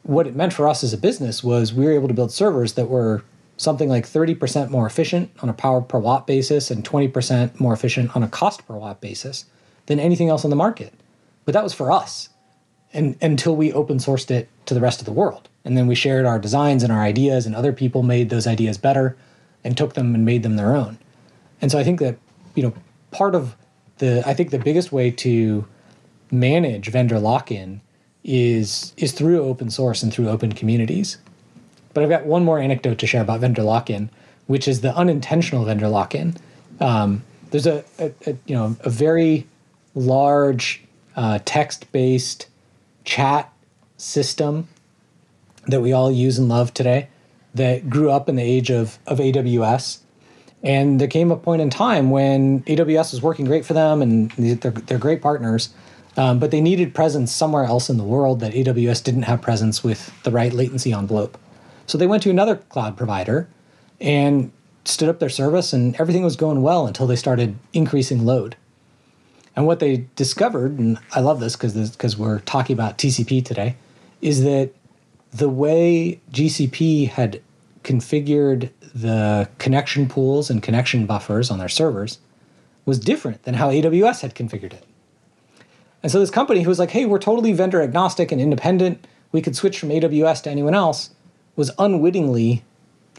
[0.02, 2.72] what it meant for us as a business was we were able to build servers
[2.72, 3.22] that were
[3.58, 8.16] something like 30% more efficient on a power per watt basis and 20% more efficient
[8.16, 9.44] on a cost per watt basis
[9.86, 10.94] than anything else on the market.
[11.48, 12.28] But that was for us
[12.92, 15.48] and until we open sourced it to the rest of the world.
[15.64, 18.76] And then we shared our designs and our ideas, and other people made those ideas
[18.76, 19.16] better
[19.64, 20.98] and took them and made them their own.
[21.62, 22.18] And so I think that,
[22.54, 22.74] you know,
[23.12, 23.56] part of
[23.96, 25.66] the, I think the biggest way to
[26.30, 27.80] manage vendor lock in
[28.22, 31.16] is is through open source and through open communities.
[31.94, 34.10] But I've got one more anecdote to share about vendor lock-in,
[34.48, 36.36] which is the unintentional vendor lock-in.
[36.78, 39.46] Um, there's a, a, a, you know a very
[39.94, 40.82] large
[41.18, 42.46] uh, text-based
[43.04, 43.52] chat
[43.96, 44.68] system
[45.66, 47.08] that we all use and love today
[47.54, 49.98] that grew up in the age of, of AWS.
[50.62, 54.30] And there came a point in time when AWS was working great for them and
[54.30, 55.70] they're, they're great partners.
[56.16, 59.82] Um, but they needed presence somewhere else in the world that AWS didn't have presence
[59.82, 61.36] with the right latency envelope.
[61.86, 63.48] So they went to another cloud provider
[64.00, 64.52] and
[64.84, 68.56] stood up their service, and everything was going well until they started increasing load.
[69.58, 73.74] And what they discovered, and I love this because because we're talking about TCP today,
[74.22, 74.70] is that
[75.32, 77.42] the way GCP had
[77.82, 82.20] configured the connection pools and connection buffers on their servers
[82.86, 84.84] was different than how AWS had configured it.
[86.04, 89.42] And so this company who was like, hey, we're totally vendor agnostic and independent, we
[89.42, 91.10] could switch from AWS to anyone else,
[91.56, 92.62] was unwittingly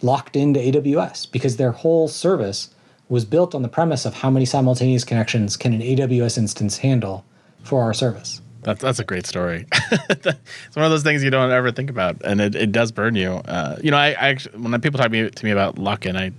[0.02, 2.73] locked into AWS because their whole service
[3.10, 7.26] was built on the premise of how many simultaneous connections can an AWS instance handle
[7.63, 8.41] for our service.
[8.62, 9.65] That's that's a great story.
[10.10, 13.15] it's one of those things you don't ever think about, and it, it does burn
[13.15, 13.32] you.
[13.32, 16.17] Uh, you know, I, I actually, when people talk to me, to me about lock-in,
[16.17, 16.34] I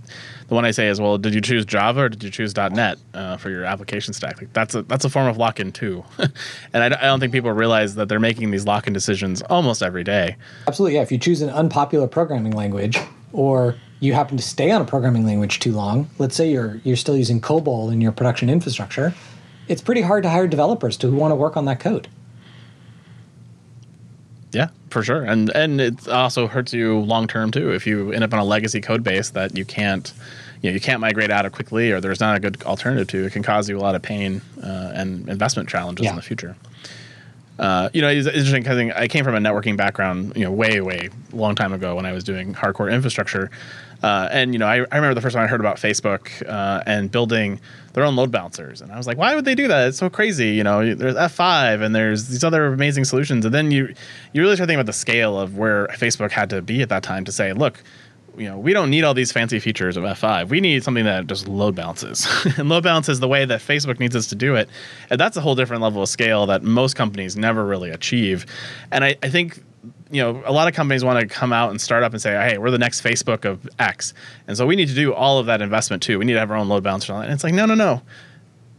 [0.49, 2.99] the one I say is, well, did you choose Java or did you choose .NET
[3.15, 4.39] uh, for your application stack?
[4.39, 6.05] Like that's a that's a form of lock-in too,
[6.75, 10.05] and I, I, don't think people realize that they're making these lock-in decisions almost every
[10.05, 10.37] day.
[10.69, 11.03] Absolutely, yeah.
[11.03, 12.99] If you choose an unpopular programming language,
[13.33, 16.97] or you happen to stay on a programming language too long, let's say you're you're
[16.97, 19.15] still using COBOL in your production infrastructure
[19.71, 22.09] it's pretty hard to hire developers to who want to work on that code.
[24.53, 28.25] Yeah, for sure, and and it also hurts you long term too if you end
[28.25, 30.13] up on a legacy code base that you can't,
[30.61, 33.27] you know, you can't migrate out of quickly, or there's not a good alternative to.
[33.27, 36.11] It can cause you a lot of pain uh, and investment challenges yeah.
[36.11, 36.57] in the future.
[37.61, 40.81] Uh, you know, it's interesting because I came from a networking background, you know, way,
[40.81, 43.51] way long time ago when I was doing hardcore infrastructure.
[44.03, 46.83] Uh, and you know, I, I, remember the first time I heard about Facebook uh,
[46.87, 47.61] and building
[47.93, 49.89] their own load balancers, and I was like, "Why would they do that?
[49.89, 53.71] It's so crazy." You know, there's F5 and there's these other amazing solutions, and then
[53.71, 53.95] you
[54.33, 57.03] you really start thinking about the scale of where Facebook had to be at that
[57.03, 57.83] time to say, "Look,
[58.37, 60.49] you know, we don't need all these fancy features of F5.
[60.49, 62.27] We need something that just load balances.
[62.59, 64.69] and load balances the way that Facebook needs us to do it.
[65.11, 68.47] And that's a whole different level of scale that most companies never really achieve.
[68.91, 69.63] And I, I think
[70.11, 72.33] you know, a lot of companies want to come out and start up and say,
[72.33, 74.13] "Hey, we're the next Facebook of X,"
[74.49, 76.19] and so we need to do all of that investment too.
[76.19, 77.13] We need to have our own load balancer.
[77.13, 78.03] And it's like, no, no, no.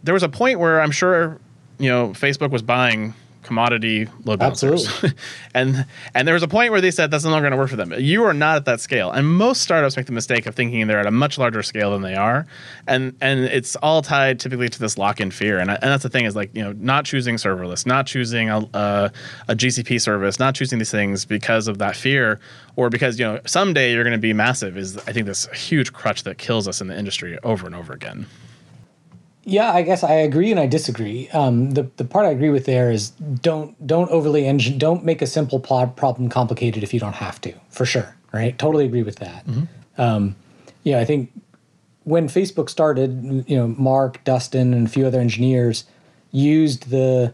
[0.03, 1.39] There was a point where I'm sure,
[1.79, 3.13] you know, Facebook was buying
[3.43, 4.87] commodity load balancers.
[5.53, 7.69] and and there was a point where they said that's no longer going to work
[7.69, 7.93] for them.
[7.97, 9.11] You are not at that scale.
[9.11, 12.01] And most startups make the mistake of thinking they're at a much larger scale than
[12.01, 12.45] they are.
[12.87, 15.59] And and it's all tied typically to this lock-in fear.
[15.59, 18.59] And, and that's the thing is like, you know, not choosing serverless, not choosing a,
[18.73, 19.11] a,
[19.47, 22.39] a GCP service, not choosing these things because of that fear
[22.75, 25.93] or because, you know, someday you're going to be massive is I think this huge
[25.93, 28.25] crutch that kills us in the industry over and over again.
[29.43, 31.27] Yeah, I guess I agree and I disagree.
[31.29, 35.21] Um, the the part I agree with there is don't don't overly engine don't make
[35.21, 37.53] a simple plot problem complicated if you don't have to.
[37.69, 38.57] For sure, right?
[38.57, 39.45] Totally agree with that.
[39.47, 40.01] Mm-hmm.
[40.01, 40.35] Um,
[40.83, 41.31] yeah, I think
[42.03, 45.85] when Facebook started, you know, Mark, Dustin, and a few other engineers
[46.31, 47.33] used the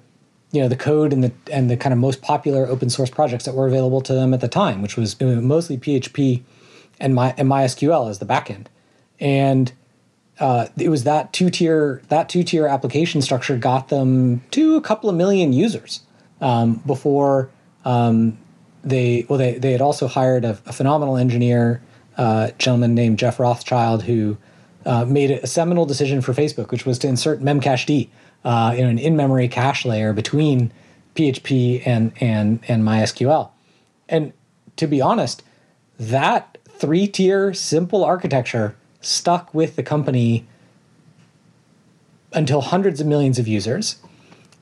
[0.52, 3.46] you know the code and the and the kind of most popular open source projects
[3.46, 6.44] that were available to them at the time, which was mostly PHP
[7.00, 8.68] and my and MySQL as the backend,
[9.20, 9.74] and
[10.40, 14.82] uh, it was that two tier that two tier application structure got them to a
[14.82, 16.02] couple of million users
[16.42, 17.50] um, before
[17.86, 18.38] um,
[18.84, 21.82] they well they they had also hired a, a phenomenal engineer
[22.18, 24.38] uh, gentleman named Jeff Rothschild who
[24.86, 28.10] uh, made a seminal decision for Facebook, which was to insert memcached
[28.46, 30.72] uh, in an in memory cache layer between
[31.16, 33.50] PHP and and and MySQL,
[34.08, 34.34] and
[34.76, 35.44] to be honest,
[36.00, 40.46] that three tier simple architecture stuck with the company
[42.34, 43.98] until hundreds of millions of users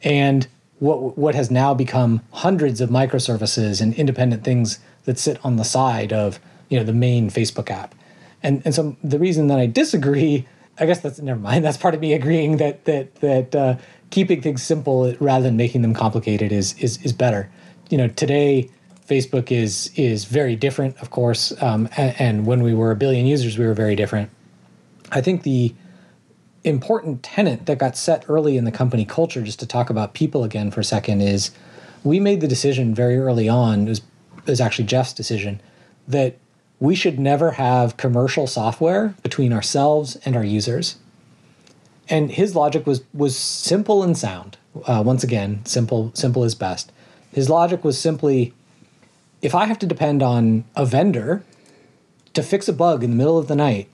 [0.04, 0.48] and
[0.80, 5.64] what what has now become hundreds of microservices and independent things that sit on the
[5.64, 7.96] side of you know the main Facebook app.
[8.44, 10.48] And and so the reason that I disagree,
[10.80, 11.64] I guess that's never mind.
[11.64, 13.78] That's part of me agreeing that that that uh,
[14.10, 17.50] keeping things simple rather than making them complicated is is is better.
[17.90, 18.70] You know, today
[19.08, 23.28] Facebook is is very different, of course, um, and, and, when we were a billion
[23.28, 24.32] users, we were very different.
[25.12, 25.76] I think the
[26.64, 30.43] important tenet that got set early in the company culture, just to talk about people
[30.43, 31.51] again for a second, is
[32.03, 33.86] we made the decision very early on.
[33.86, 33.99] It was,
[34.38, 35.62] it was actually Jeff's decision
[36.08, 36.38] that
[36.80, 40.97] we should never have commercial software between ourselves and our users.
[42.10, 44.58] And his logic was was simple and sound.
[44.86, 46.91] Uh, once again, simple simple is best.
[47.32, 48.53] His logic was simply
[49.46, 51.43] if I have to depend on a vendor
[52.34, 53.88] to fix a bug in the middle of the night,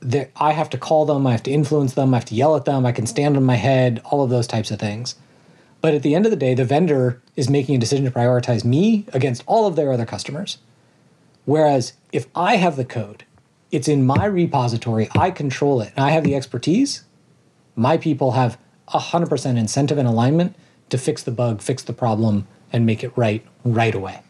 [0.00, 2.54] that I have to call them, I have to influence them, I have to yell
[2.56, 5.14] at them, I can stand on my head, all of those types of things.
[5.80, 8.66] But at the end of the day, the vendor is making a decision to prioritize
[8.66, 10.58] me against all of their other customers.
[11.46, 13.24] Whereas if I have the code,
[13.70, 17.04] it's in my repository, I control it, and I have the expertise,
[17.74, 20.54] my people have 100% incentive and alignment
[20.90, 24.20] to fix the bug, fix the problem, and make it right right away.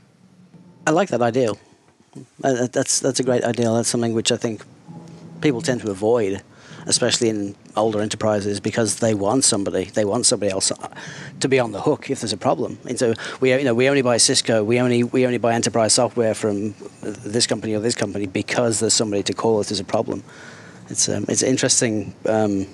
[0.89, 1.59] I like that ideal.
[2.43, 3.75] Uh, that's that's a great ideal.
[3.75, 4.63] That's something which I think
[5.43, 6.43] people tend to avoid,
[6.87, 9.85] especially in older enterprises, because they want somebody.
[9.85, 10.73] They want somebody else
[11.41, 12.79] to be on the hook if there's a problem.
[12.89, 14.65] And so we, you know, we only buy Cisco.
[14.65, 18.95] We only we only buy enterprise software from this company or this company because there's
[18.95, 20.25] somebody to call if there's a problem.
[20.89, 22.15] It's um, it's interesting.
[22.25, 22.67] Um,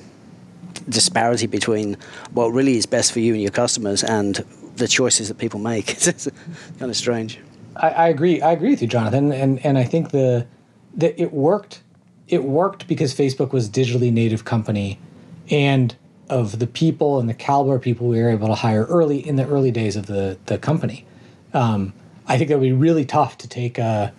[0.89, 1.97] disparity between
[2.33, 4.45] what really is best for you and your customers and
[4.77, 5.89] the choices that people make.
[6.07, 6.29] it's
[6.79, 7.39] kind of strange.
[7.77, 8.41] I, I, agree.
[8.41, 10.47] I agree with you, Jonathan, and and I think the
[10.97, 11.83] that it worked.
[12.29, 14.99] It worked because Facebook was digitally native company,
[15.51, 15.95] and
[16.31, 19.37] of the people and the caliber of people we were able to hire early in
[19.37, 21.07] the early days of the the company.
[21.53, 21.93] Um,
[22.27, 24.13] I think that would be really tough to take a.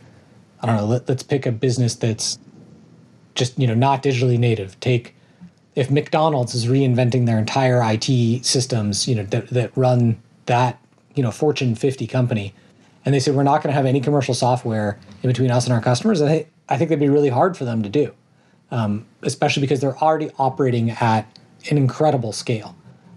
[0.62, 0.86] I don't know.
[0.86, 2.40] Let, let's pick a business that's
[3.36, 4.80] just you know not digitally native.
[4.80, 5.16] Take
[5.76, 10.80] if McDonald's is reinventing their entire IT systems, you know that that run that
[11.16, 12.54] you know Fortune 50 company
[13.06, 15.74] and they said we're not going to have any commercial software in between us and
[15.74, 18.14] our customers, I think I think that'd be really hard for them to do,
[18.72, 21.28] um, especially because they're already operating at
[21.70, 22.76] an incredible scale,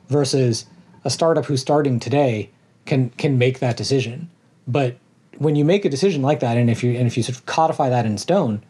[0.09, 0.67] versus
[1.05, 2.51] a startup who's starting today
[2.85, 4.31] can can make that decision.
[4.67, 4.97] But
[5.39, 7.47] when you make a decision like that, and if you and if you sort of
[7.47, 8.63] codify that in stone,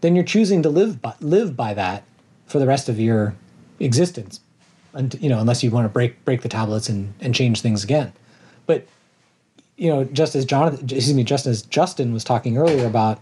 [0.00, 2.02] then you're choosing to live by, live by that
[2.46, 3.34] for the rest of your
[3.78, 4.40] existence,
[4.92, 7.84] and you know unless you want to break break the tablets and and change things
[7.84, 8.12] again.
[9.76, 13.20] You know, just as Jonathan, excuse me, just as Justin was talking earlier about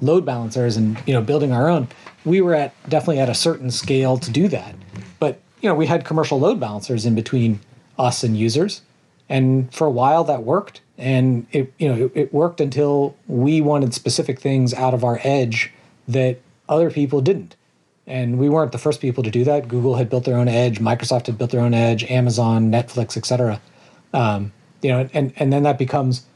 [0.00, 1.88] load balancers and you know building our own,
[2.24, 4.74] we were at definitely at a certain scale to do that.
[5.18, 7.60] But you know, we had commercial load balancers in between
[7.98, 8.82] us and users,
[9.28, 13.60] and for a while that worked, and it you know it, it worked until we
[13.60, 15.72] wanted specific things out of our edge
[16.08, 17.56] that other people didn't.
[18.04, 19.68] And we weren't the first people to do that.
[19.68, 23.60] Google had built their own edge, Microsoft had built their own edge, Amazon, Netflix, etc.
[24.12, 24.52] Um,
[24.82, 26.26] you know, and and then that becomes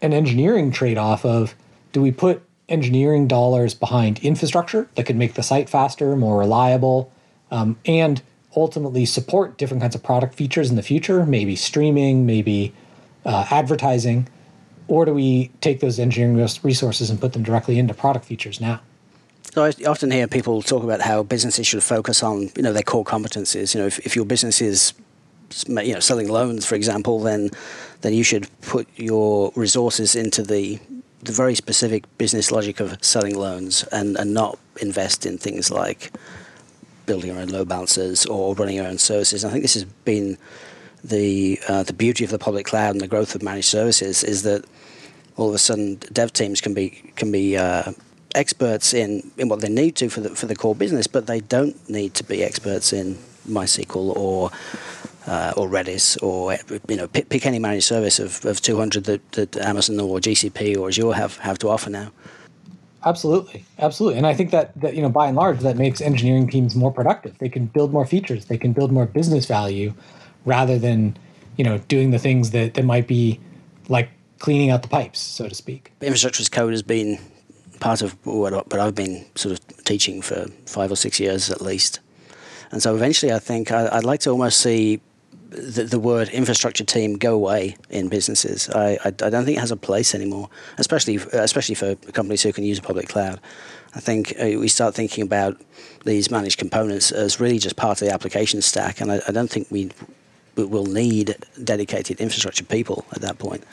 [0.00, 1.54] an engineering trade-off of
[1.92, 7.12] do we put engineering dollars behind infrastructure that could make the site faster, more reliable,
[7.50, 8.22] um, and
[8.56, 12.72] ultimately support different kinds of product features in the future, maybe streaming, maybe
[13.24, 14.28] uh, advertising,
[14.88, 18.80] or do we take those engineering resources and put them directly into product features now?
[19.54, 22.82] So I often hear people talk about how businesses should focus on you know their
[22.82, 23.74] core competencies.
[23.74, 24.94] You know, if, if your business is
[25.66, 27.50] you know selling loans, for example, then
[28.02, 30.78] then you should put your resources into the
[31.22, 36.10] the very specific business logic of selling loans and, and not invest in things like
[37.06, 39.44] building your own load balancers or running your own services.
[39.44, 40.36] And I think this has been
[41.04, 44.42] the uh, the beauty of the public cloud and the growth of managed services is
[44.42, 44.64] that
[45.36, 47.92] all of a sudden dev teams can be can be uh,
[48.34, 51.40] experts in, in what they need to for the for the core business, but they
[51.40, 53.16] don't need to be experts in
[53.48, 54.50] MySQL or
[55.26, 56.56] uh, or Redis or
[56.88, 60.76] you know pick, pick any managed service of, of 200 that, that Amazon or GCP
[60.76, 62.10] or Azure have have to offer now.
[63.04, 66.48] Absolutely, absolutely, and I think that that you know by and large that makes engineering
[66.48, 67.36] teams more productive.
[67.38, 69.94] They can build more features, they can build more business value,
[70.44, 71.16] rather than
[71.56, 73.40] you know doing the things that that might be
[73.88, 74.08] like
[74.38, 75.92] cleaning out the pipes, so to speak.
[76.00, 77.18] Infrastructure as code has been
[77.80, 81.60] part of what, what I've been sort of teaching for five or six years at
[81.60, 81.98] least,
[82.70, 85.00] and so eventually I think I, I'd like to almost see
[85.52, 88.68] the, the, word infrastructure team go away in businesses.
[88.70, 90.48] I, I, I, don't think it has a place anymore,
[90.78, 93.40] especially especially for companies who can use a public cloud.
[93.94, 95.60] I think uh, we start thinking about
[96.04, 99.50] these managed components as really just part of the application stack, and I, I don't
[99.50, 99.90] think we
[100.56, 103.64] will need dedicated infrastructure people at that point.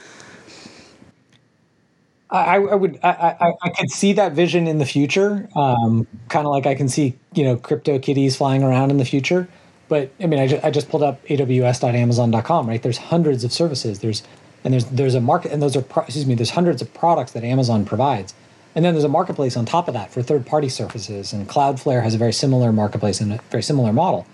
[2.32, 3.10] I, I would I,
[3.40, 6.88] I, I could see that vision in the future, um, kind of like I can
[6.88, 9.48] see you know crypto kitties flying around in the future.
[9.90, 12.68] But I mean, I just, I just pulled up AWS.Amazon.com.
[12.70, 14.00] Right, there's hundreds of services.
[14.00, 14.24] There's
[14.64, 16.36] and there's there's a market, and those are pro- excuse me.
[16.36, 18.34] There's hundreds of products that Amazon provides,
[18.76, 21.34] and then there's a marketplace on top of that for third-party services.
[21.34, 24.26] And Cloudflare has a very similar marketplace and a very similar model.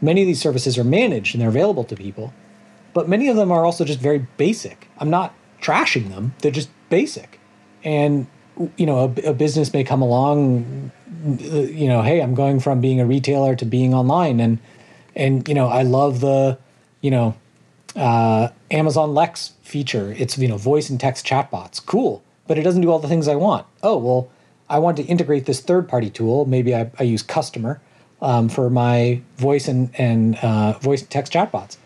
[0.00, 2.32] Many of these services are managed and they're available to people,
[2.94, 4.88] but many of them are also just very basic.
[4.98, 7.40] I'm not trashing them; they're just basic.
[7.82, 8.26] And
[8.76, 10.92] you know, a, a business may come along,
[11.24, 14.58] you know, hey, I'm going from being a retailer to being online, and
[15.16, 16.58] and you know I love the
[17.00, 17.34] you know
[17.96, 20.14] uh, Amazon Lex feature.
[20.16, 23.28] It's you know voice and text chatbots, cool, but it doesn't do all the things
[23.28, 23.66] I want.
[23.82, 24.30] Oh well,
[24.68, 26.46] I want to integrate this third party tool.
[26.46, 27.80] Maybe I, I use Customer
[28.20, 31.76] um, for my voice and and uh, voice and text chatbots.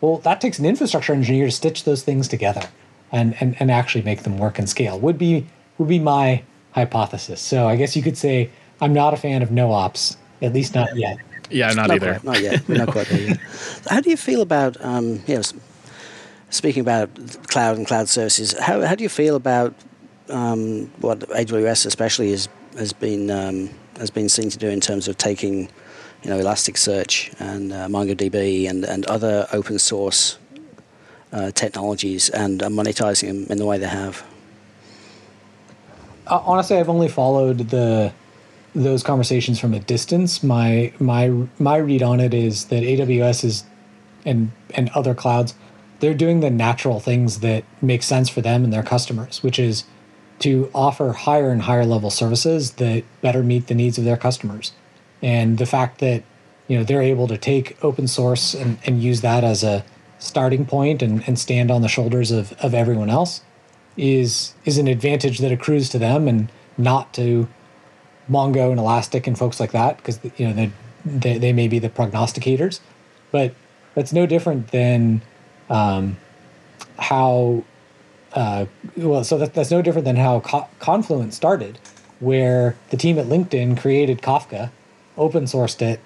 [0.00, 2.68] Well, that takes an infrastructure engineer to stitch those things together
[3.10, 4.98] and, and, and actually make them work and scale.
[5.00, 5.46] Would be
[5.78, 7.40] would be my hypothesis.
[7.40, 10.74] So I guess you could say I'm not a fan of no ops, at least
[10.74, 11.18] not yet.
[11.50, 12.18] Yeah, not, not either.
[12.20, 12.68] Quite, not yet.
[12.68, 13.40] We're not quite there yet.
[13.88, 15.42] How do you feel about, um, you know,
[16.50, 17.10] speaking about
[17.48, 19.74] cloud and cloud services, how, how do you feel about
[20.28, 25.08] um, what AWS especially is, has been um, has been seen to do in terms
[25.08, 25.68] of taking,
[26.22, 30.38] you know, Elasticsearch and uh, MongoDB and, and other open source
[31.32, 34.24] uh, technologies and uh, monetizing them in the way they have?
[36.26, 38.12] Uh, honestly, I've only followed the
[38.76, 40.42] those conversations from a distance.
[40.42, 43.64] My my my read on it is that AWS is
[44.24, 45.54] and and other clouds
[46.00, 49.84] they're doing the natural things that make sense for them and their customers, which is
[50.40, 54.72] to offer higher and higher level services that better meet the needs of their customers.
[55.22, 56.22] And the fact that
[56.68, 59.84] you know they're able to take open source and, and use that as a
[60.18, 63.42] starting point and, and stand on the shoulders of, of everyone else
[63.96, 67.48] is is an advantage that accrues to them and not to
[68.30, 70.70] Mongo and Elastic and folks like that because you know they,
[71.04, 72.80] they, they may be the prognosticators,
[73.30, 73.54] but
[73.94, 75.22] that's no different than
[75.70, 76.16] um,
[76.98, 77.64] how
[78.32, 78.66] uh,
[78.96, 81.78] well so that, that's no different than how Co- Confluent started,
[82.20, 84.70] where the team at LinkedIn created Kafka,
[85.16, 86.00] open sourced it,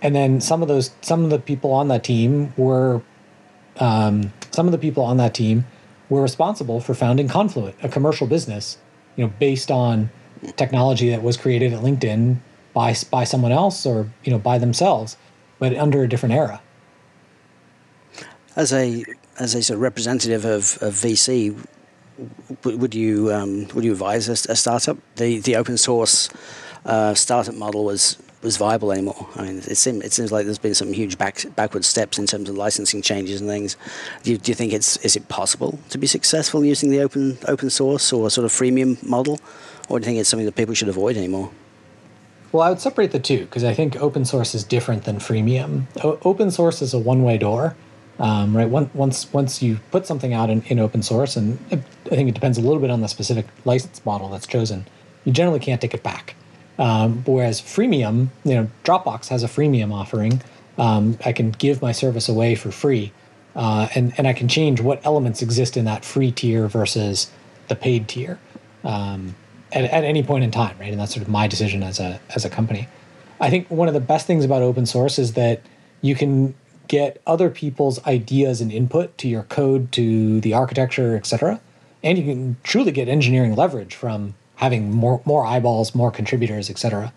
[0.00, 3.02] and then some of those some of the people on that team were
[3.78, 5.64] um, some of the people on that team
[6.08, 8.78] were responsible for founding Confluent, a commercial business,
[9.16, 10.10] you know, based on
[10.56, 12.38] technology that was created at LinkedIn
[12.74, 15.16] by by someone else or you know by themselves,
[15.58, 16.60] but under a different era.
[18.56, 19.04] As a
[19.38, 21.56] as a sort of representative of, of VC,
[22.64, 24.98] would you um, would you advise a, a, startup?
[25.16, 26.28] The the open source
[26.84, 29.28] uh, startup model was was viable anymore.
[29.36, 32.26] I mean, it seems it seems like there's been some huge back, backward steps in
[32.26, 33.76] terms of licensing changes and things.
[34.22, 37.38] Do you, do you think it's is it possible to be successful using the open
[37.46, 39.40] open source or sort of freemium model?
[39.88, 41.50] Or do you think it's something that people should avoid anymore?
[42.52, 45.84] Well, I would separate the two because I think open source is different than freemium.
[46.02, 47.76] O- open source is a one-way door,
[48.18, 48.68] um, right?
[48.68, 52.34] once once you put something out in, in open source, and it, I think it
[52.34, 54.86] depends a little bit on the specific license model that's chosen.
[55.24, 56.34] You generally can't take it back.
[56.78, 60.40] Um, whereas freemium, you know, Dropbox has a freemium offering.
[60.78, 63.12] Um, I can give my service away for free,
[63.56, 67.30] uh, and and I can change what elements exist in that free tier versus
[67.66, 68.38] the paid tier
[68.84, 69.34] um,
[69.72, 70.90] at, at any point in time, right?
[70.90, 72.88] And that's sort of my decision as a as a company.
[73.40, 75.62] I think one of the best things about open source is that
[76.00, 76.54] you can
[76.88, 81.60] get other people's ideas and input to your code, to the architecture, etc.
[82.02, 87.12] And you can truly get engineering leverage from having more more eyeballs, more contributors, etc.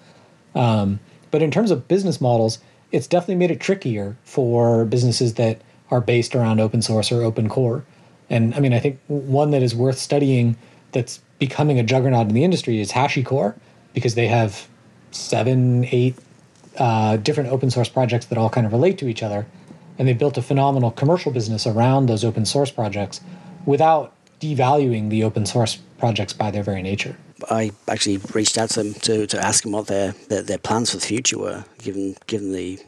[0.54, 1.00] Um,
[1.32, 2.60] but in terms of business models,
[2.92, 7.50] it's definitely made it trickier for businesses that are based around open source or open
[7.50, 7.84] core.
[8.30, 10.58] And I mean, I think one that is worth studying
[10.92, 13.56] that's becoming a juggernaut in the industry is HashiCorp
[13.96, 14.68] because they have
[15.10, 16.16] seven, eight
[16.78, 19.48] uh, different open source projects that all kind of relate to each other.
[19.98, 23.22] And they built a phenomenal commercial business around those open source projects
[23.66, 27.18] without devaluing the open source projects by their very nature.
[27.50, 30.92] I actually reached out to them to, to ask them what their, their, their plans
[30.92, 32.80] for the future were, given given the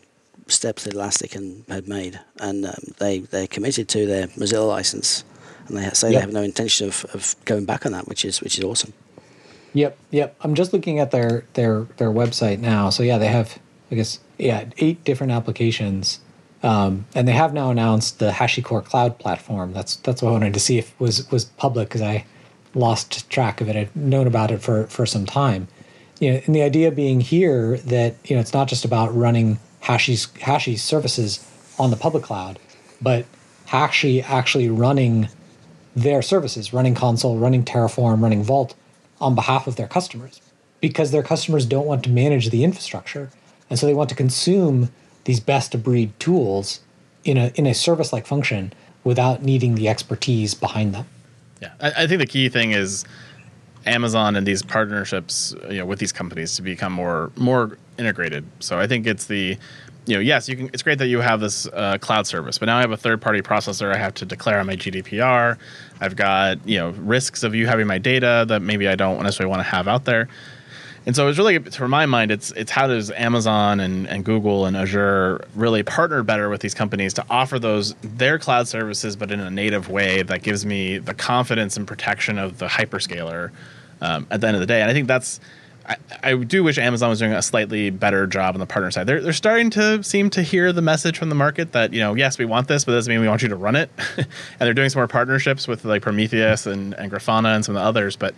[0.45, 5.23] steps that Elastic and, had made, and um, they they're committed to their Mozilla license,
[5.67, 6.17] and they say yep.
[6.17, 8.93] they have no intention of, of going back on that, which is which is awesome.
[9.73, 10.35] Yep, yep.
[10.41, 12.89] I'm just looking at their their their website now.
[12.89, 13.59] So yeah, they have
[13.91, 16.19] I guess yeah eight different applications,
[16.61, 19.73] um, and they have now announced the HashiCorp Cloud platform.
[19.73, 22.25] That's that's what I wanted to see if was was public because I
[22.75, 23.75] lost track of it.
[23.75, 25.67] I'd known about it for for some time.
[26.19, 29.59] You know, and the idea being here that you know it's not just about running
[29.81, 31.45] Hashi's Hashi services
[31.79, 32.59] on the public cloud,
[33.01, 33.25] but
[33.65, 35.29] Hashi actually running
[35.95, 38.75] their services, running Consul, running Terraform, running Vault
[39.21, 40.41] on behalf of their customers,
[40.81, 43.29] because their customers don't want to manage the infrastructure,
[43.69, 44.89] and so they want to consume
[45.25, 46.81] these best of breed tools
[47.23, 48.73] in a in a service like function
[49.03, 51.05] without needing the expertise behind them.
[51.61, 53.05] Yeah, I, I think the key thing is
[53.85, 58.45] Amazon and these partnerships, you know, with these companies to become more more integrated.
[58.59, 59.57] So I think it's the
[60.05, 60.69] you know, yes, you can.
[60.73, 63.41] It's great that you have this uh, cloud service, but now I have a third-party
[63.41, 63.93] processor.
[63.93, 65.57] I have to declare on my GDPR.
[66.01, 69.49] I've got you know risks of you having my data that maybe I don't necessarily
[69.49, 70.27] want to have out there.
[71.05, 74.65] And so it's really, for my mind, it's it's how does Amazon and, and Google
[74.65, 79.31] and Azure really partner better with these companies to offer those their cloud services, but
[79.31, 83.51] in a native way that gives me the confidence and protection of the hyperscaler
[84.01, 84.81] um, at the end of the day.
[84.81, 85.41] And I think that's
[85.85, 89.05] I, I, do wish Amazon was doing a slightly better job on the partner side.
[89.05, 92.13] They're, they're starting to seem to hear the message from the market that, you know,
[92.15, 93.89] yes, we want this, but doesn't mean we want you to run it.
[94.17, 94.27] and
[94.59, 97.85] they're doing some more partnerships with like Prometheus and, and Grafana and some of the
[97.85, 98.15] others.
[98.15, 98.33] But,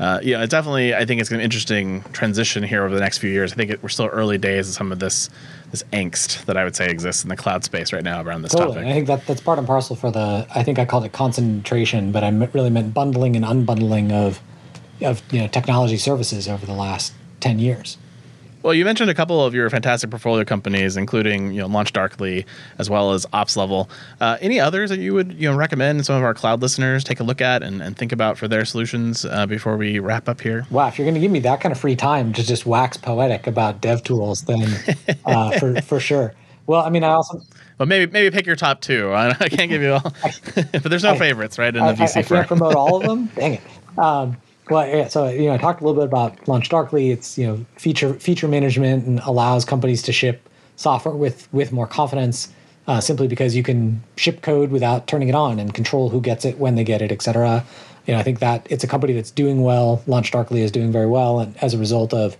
[0.00, 3.30] uh, yeah, it's definitely, I think it's an interesting transition here over the next few
[3.30, 3.52] years.
[3.52, 5.30] I think it, we're still early days of some of this
[5.70, 8.52] this angst that I would say exists in the cloud space right now around this
[8.52, 8.76] totally.
[8.76, 8.88] topic.
[8.88, 12.10] I think that that's part and parcel for the, I think I called it concentration,
[12.10, 14.40] but I really meant bundling and unbundling of
[15.02, 17.98] of you know technology services over the last 10 years.
[18.62, 22.44] Well, you mentioned a couple of your fantastic portfolio companies, including you know LaunchDarkly
[22.78, 23.88] as well as OpsLevel.
[24.20, 27.20] Uh, any others that you would you know recommend some of our cloud listeners take
[27.20, 30.40] a look at and, and think about for their solutions uh, before we wrap up
[30.40, 30.66] here?
[30.70, 32.96] Wow, if you're going to give me that kind of free time to just wax
[32.96, 34.68] poetic about dev tools, then
[35.24, 36.34] uh, for for sure.
[36.66, 37.40] Well, I mean, I also.
[37.78, 39.12] Well, maybe maybe pick your top two.
[39.14, 40.00] I, can't give you all,
[40.54, 41.74] but there's no I, favorites, right?
[41.74, 43.26] In I, the VC I, I can't promote all of them.
[43.36, 43.60] Dang it.
[43.96, 44.36] Um,
[44.70, 47.10] well, yeah, so you know, I talked a little bit about LaunchDarkly.
[47.10, 51.86] It's you know feature feature management and allows companies to ship software with with more
[51.86, 52.52] confidence,
[52.86, 56.44] uh, simply because you can ship code without turning it on and control who gets
[56.44, 57.64] it, when they get it, etc.
[58.06, 60.02] You know, I think that it's a company that's doing well.
[60.06, 62.36] LaunchDarkly is doing very well, and as a result of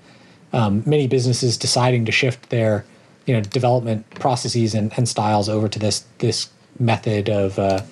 [0.53, 2.85] um, many businesses deciding to shift their
[3.27, 6.49] you know development processes and, and styles over to this this
[6.79, 7.83] method of uh,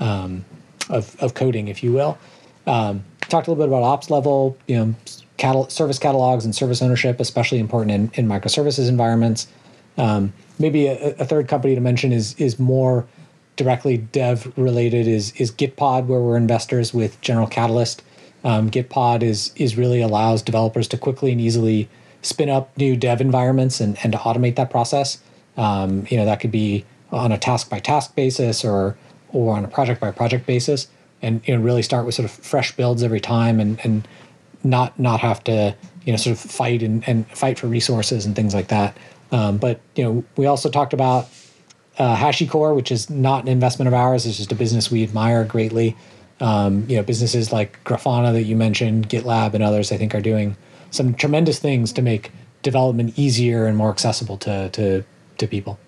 [0.00, 0.44] um,
[0.88, 2.18] of, of coding, if you will.
[2.66, 4.94] Um, talked a little bit about OpsLevel, you know,
[5.38, 9.48] catal- service catalogs and service ownership, especially important in, in microservices environments.
[9.98, 13.06] Um, maybe a, a, third company to mention is is more
[13.56, 18.02] directly dev related is is Gitpod, where we're investors with General Catalyst.
[18.44, 21.88] Um, Gitpod is is really allows developers to quickly and easily
[22.22, 25.18] spin up new dev environments and, and to automate that process.
[25.56, 28.96] Um, you know that could be on a task by task basis or
[29.28, 30.88] or on a project by project basis
[31.22, 34.06] and you know really start with sort of fresh builds every time and and
[34.64, 38.36] not not have to you know sort of fight and, and fight for resources and
[38.36, 38.96] things like that.
[39.30, 41.28] Um, but you know we also talked about
[41.98, 44.26] uh, HashiCorp, which is not an investment of ours.
[44.26, 45.96] It's just a business we admire greatly.
[46.40, 50.20] Um, you know businesses like Grafana that you mentioned, GitLab, and others I think are
[50.20, 50.56] doing
[50.90, 55.04] some tremendous things to make development easier and more accessible to to
[55.38, 55.78] to people.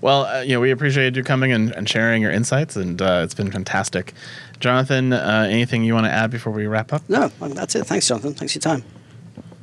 [0.00, 3.22] Well, uh, you know, we appreciate you coming and, and sharing your insights, and uh,
[3.24, 4.12] it's been fantastic.
[4.60, 7.02] Jonathan, uh, anything you want to add before we wrap up?
[7.08, 7.84] No, that's it.
[7.86, 8.34] Thanks, Jonathan.
[8.34, 8.84] Thanks for your time.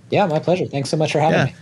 [0.10, 0.66] Yeah, my pleasure.
[0.66, 1.46] Thanks so much for having yeah.
[1.46, 1.56] me.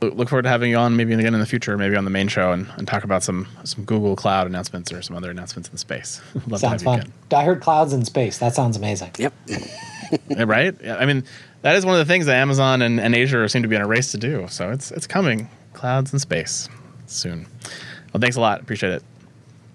[0.00, 2.28] Look forward to having you on maybe again in the future, maybe on the main
[2.28, 5.72] show, and, and talk about some some Google Cloud announcements or some other announcements in
[5.72, 6.20] the space.
[6.56, 7.12] sounds fun.
[7.32, 8.38] I heard clouds in space.
[8.38, 9.10] That sounds amazing.
[9.18, 9.34] Yep.
[10.46, 10.74] right?
[10.82, 11.24] Yeah, I mean,
[11.62, 13.82] that is one of the things that Amazon and, and Azure seem to be in
[13.82, 14.46] a race to do.
[14.48, 15.50] So it's it's coming.
[15.72, 16.68] Clouds in space
[17.10, 17.46] soon.
[18.12, 18.60] Well, thanks a lot.
[18.60, 19.02] Appreciate it.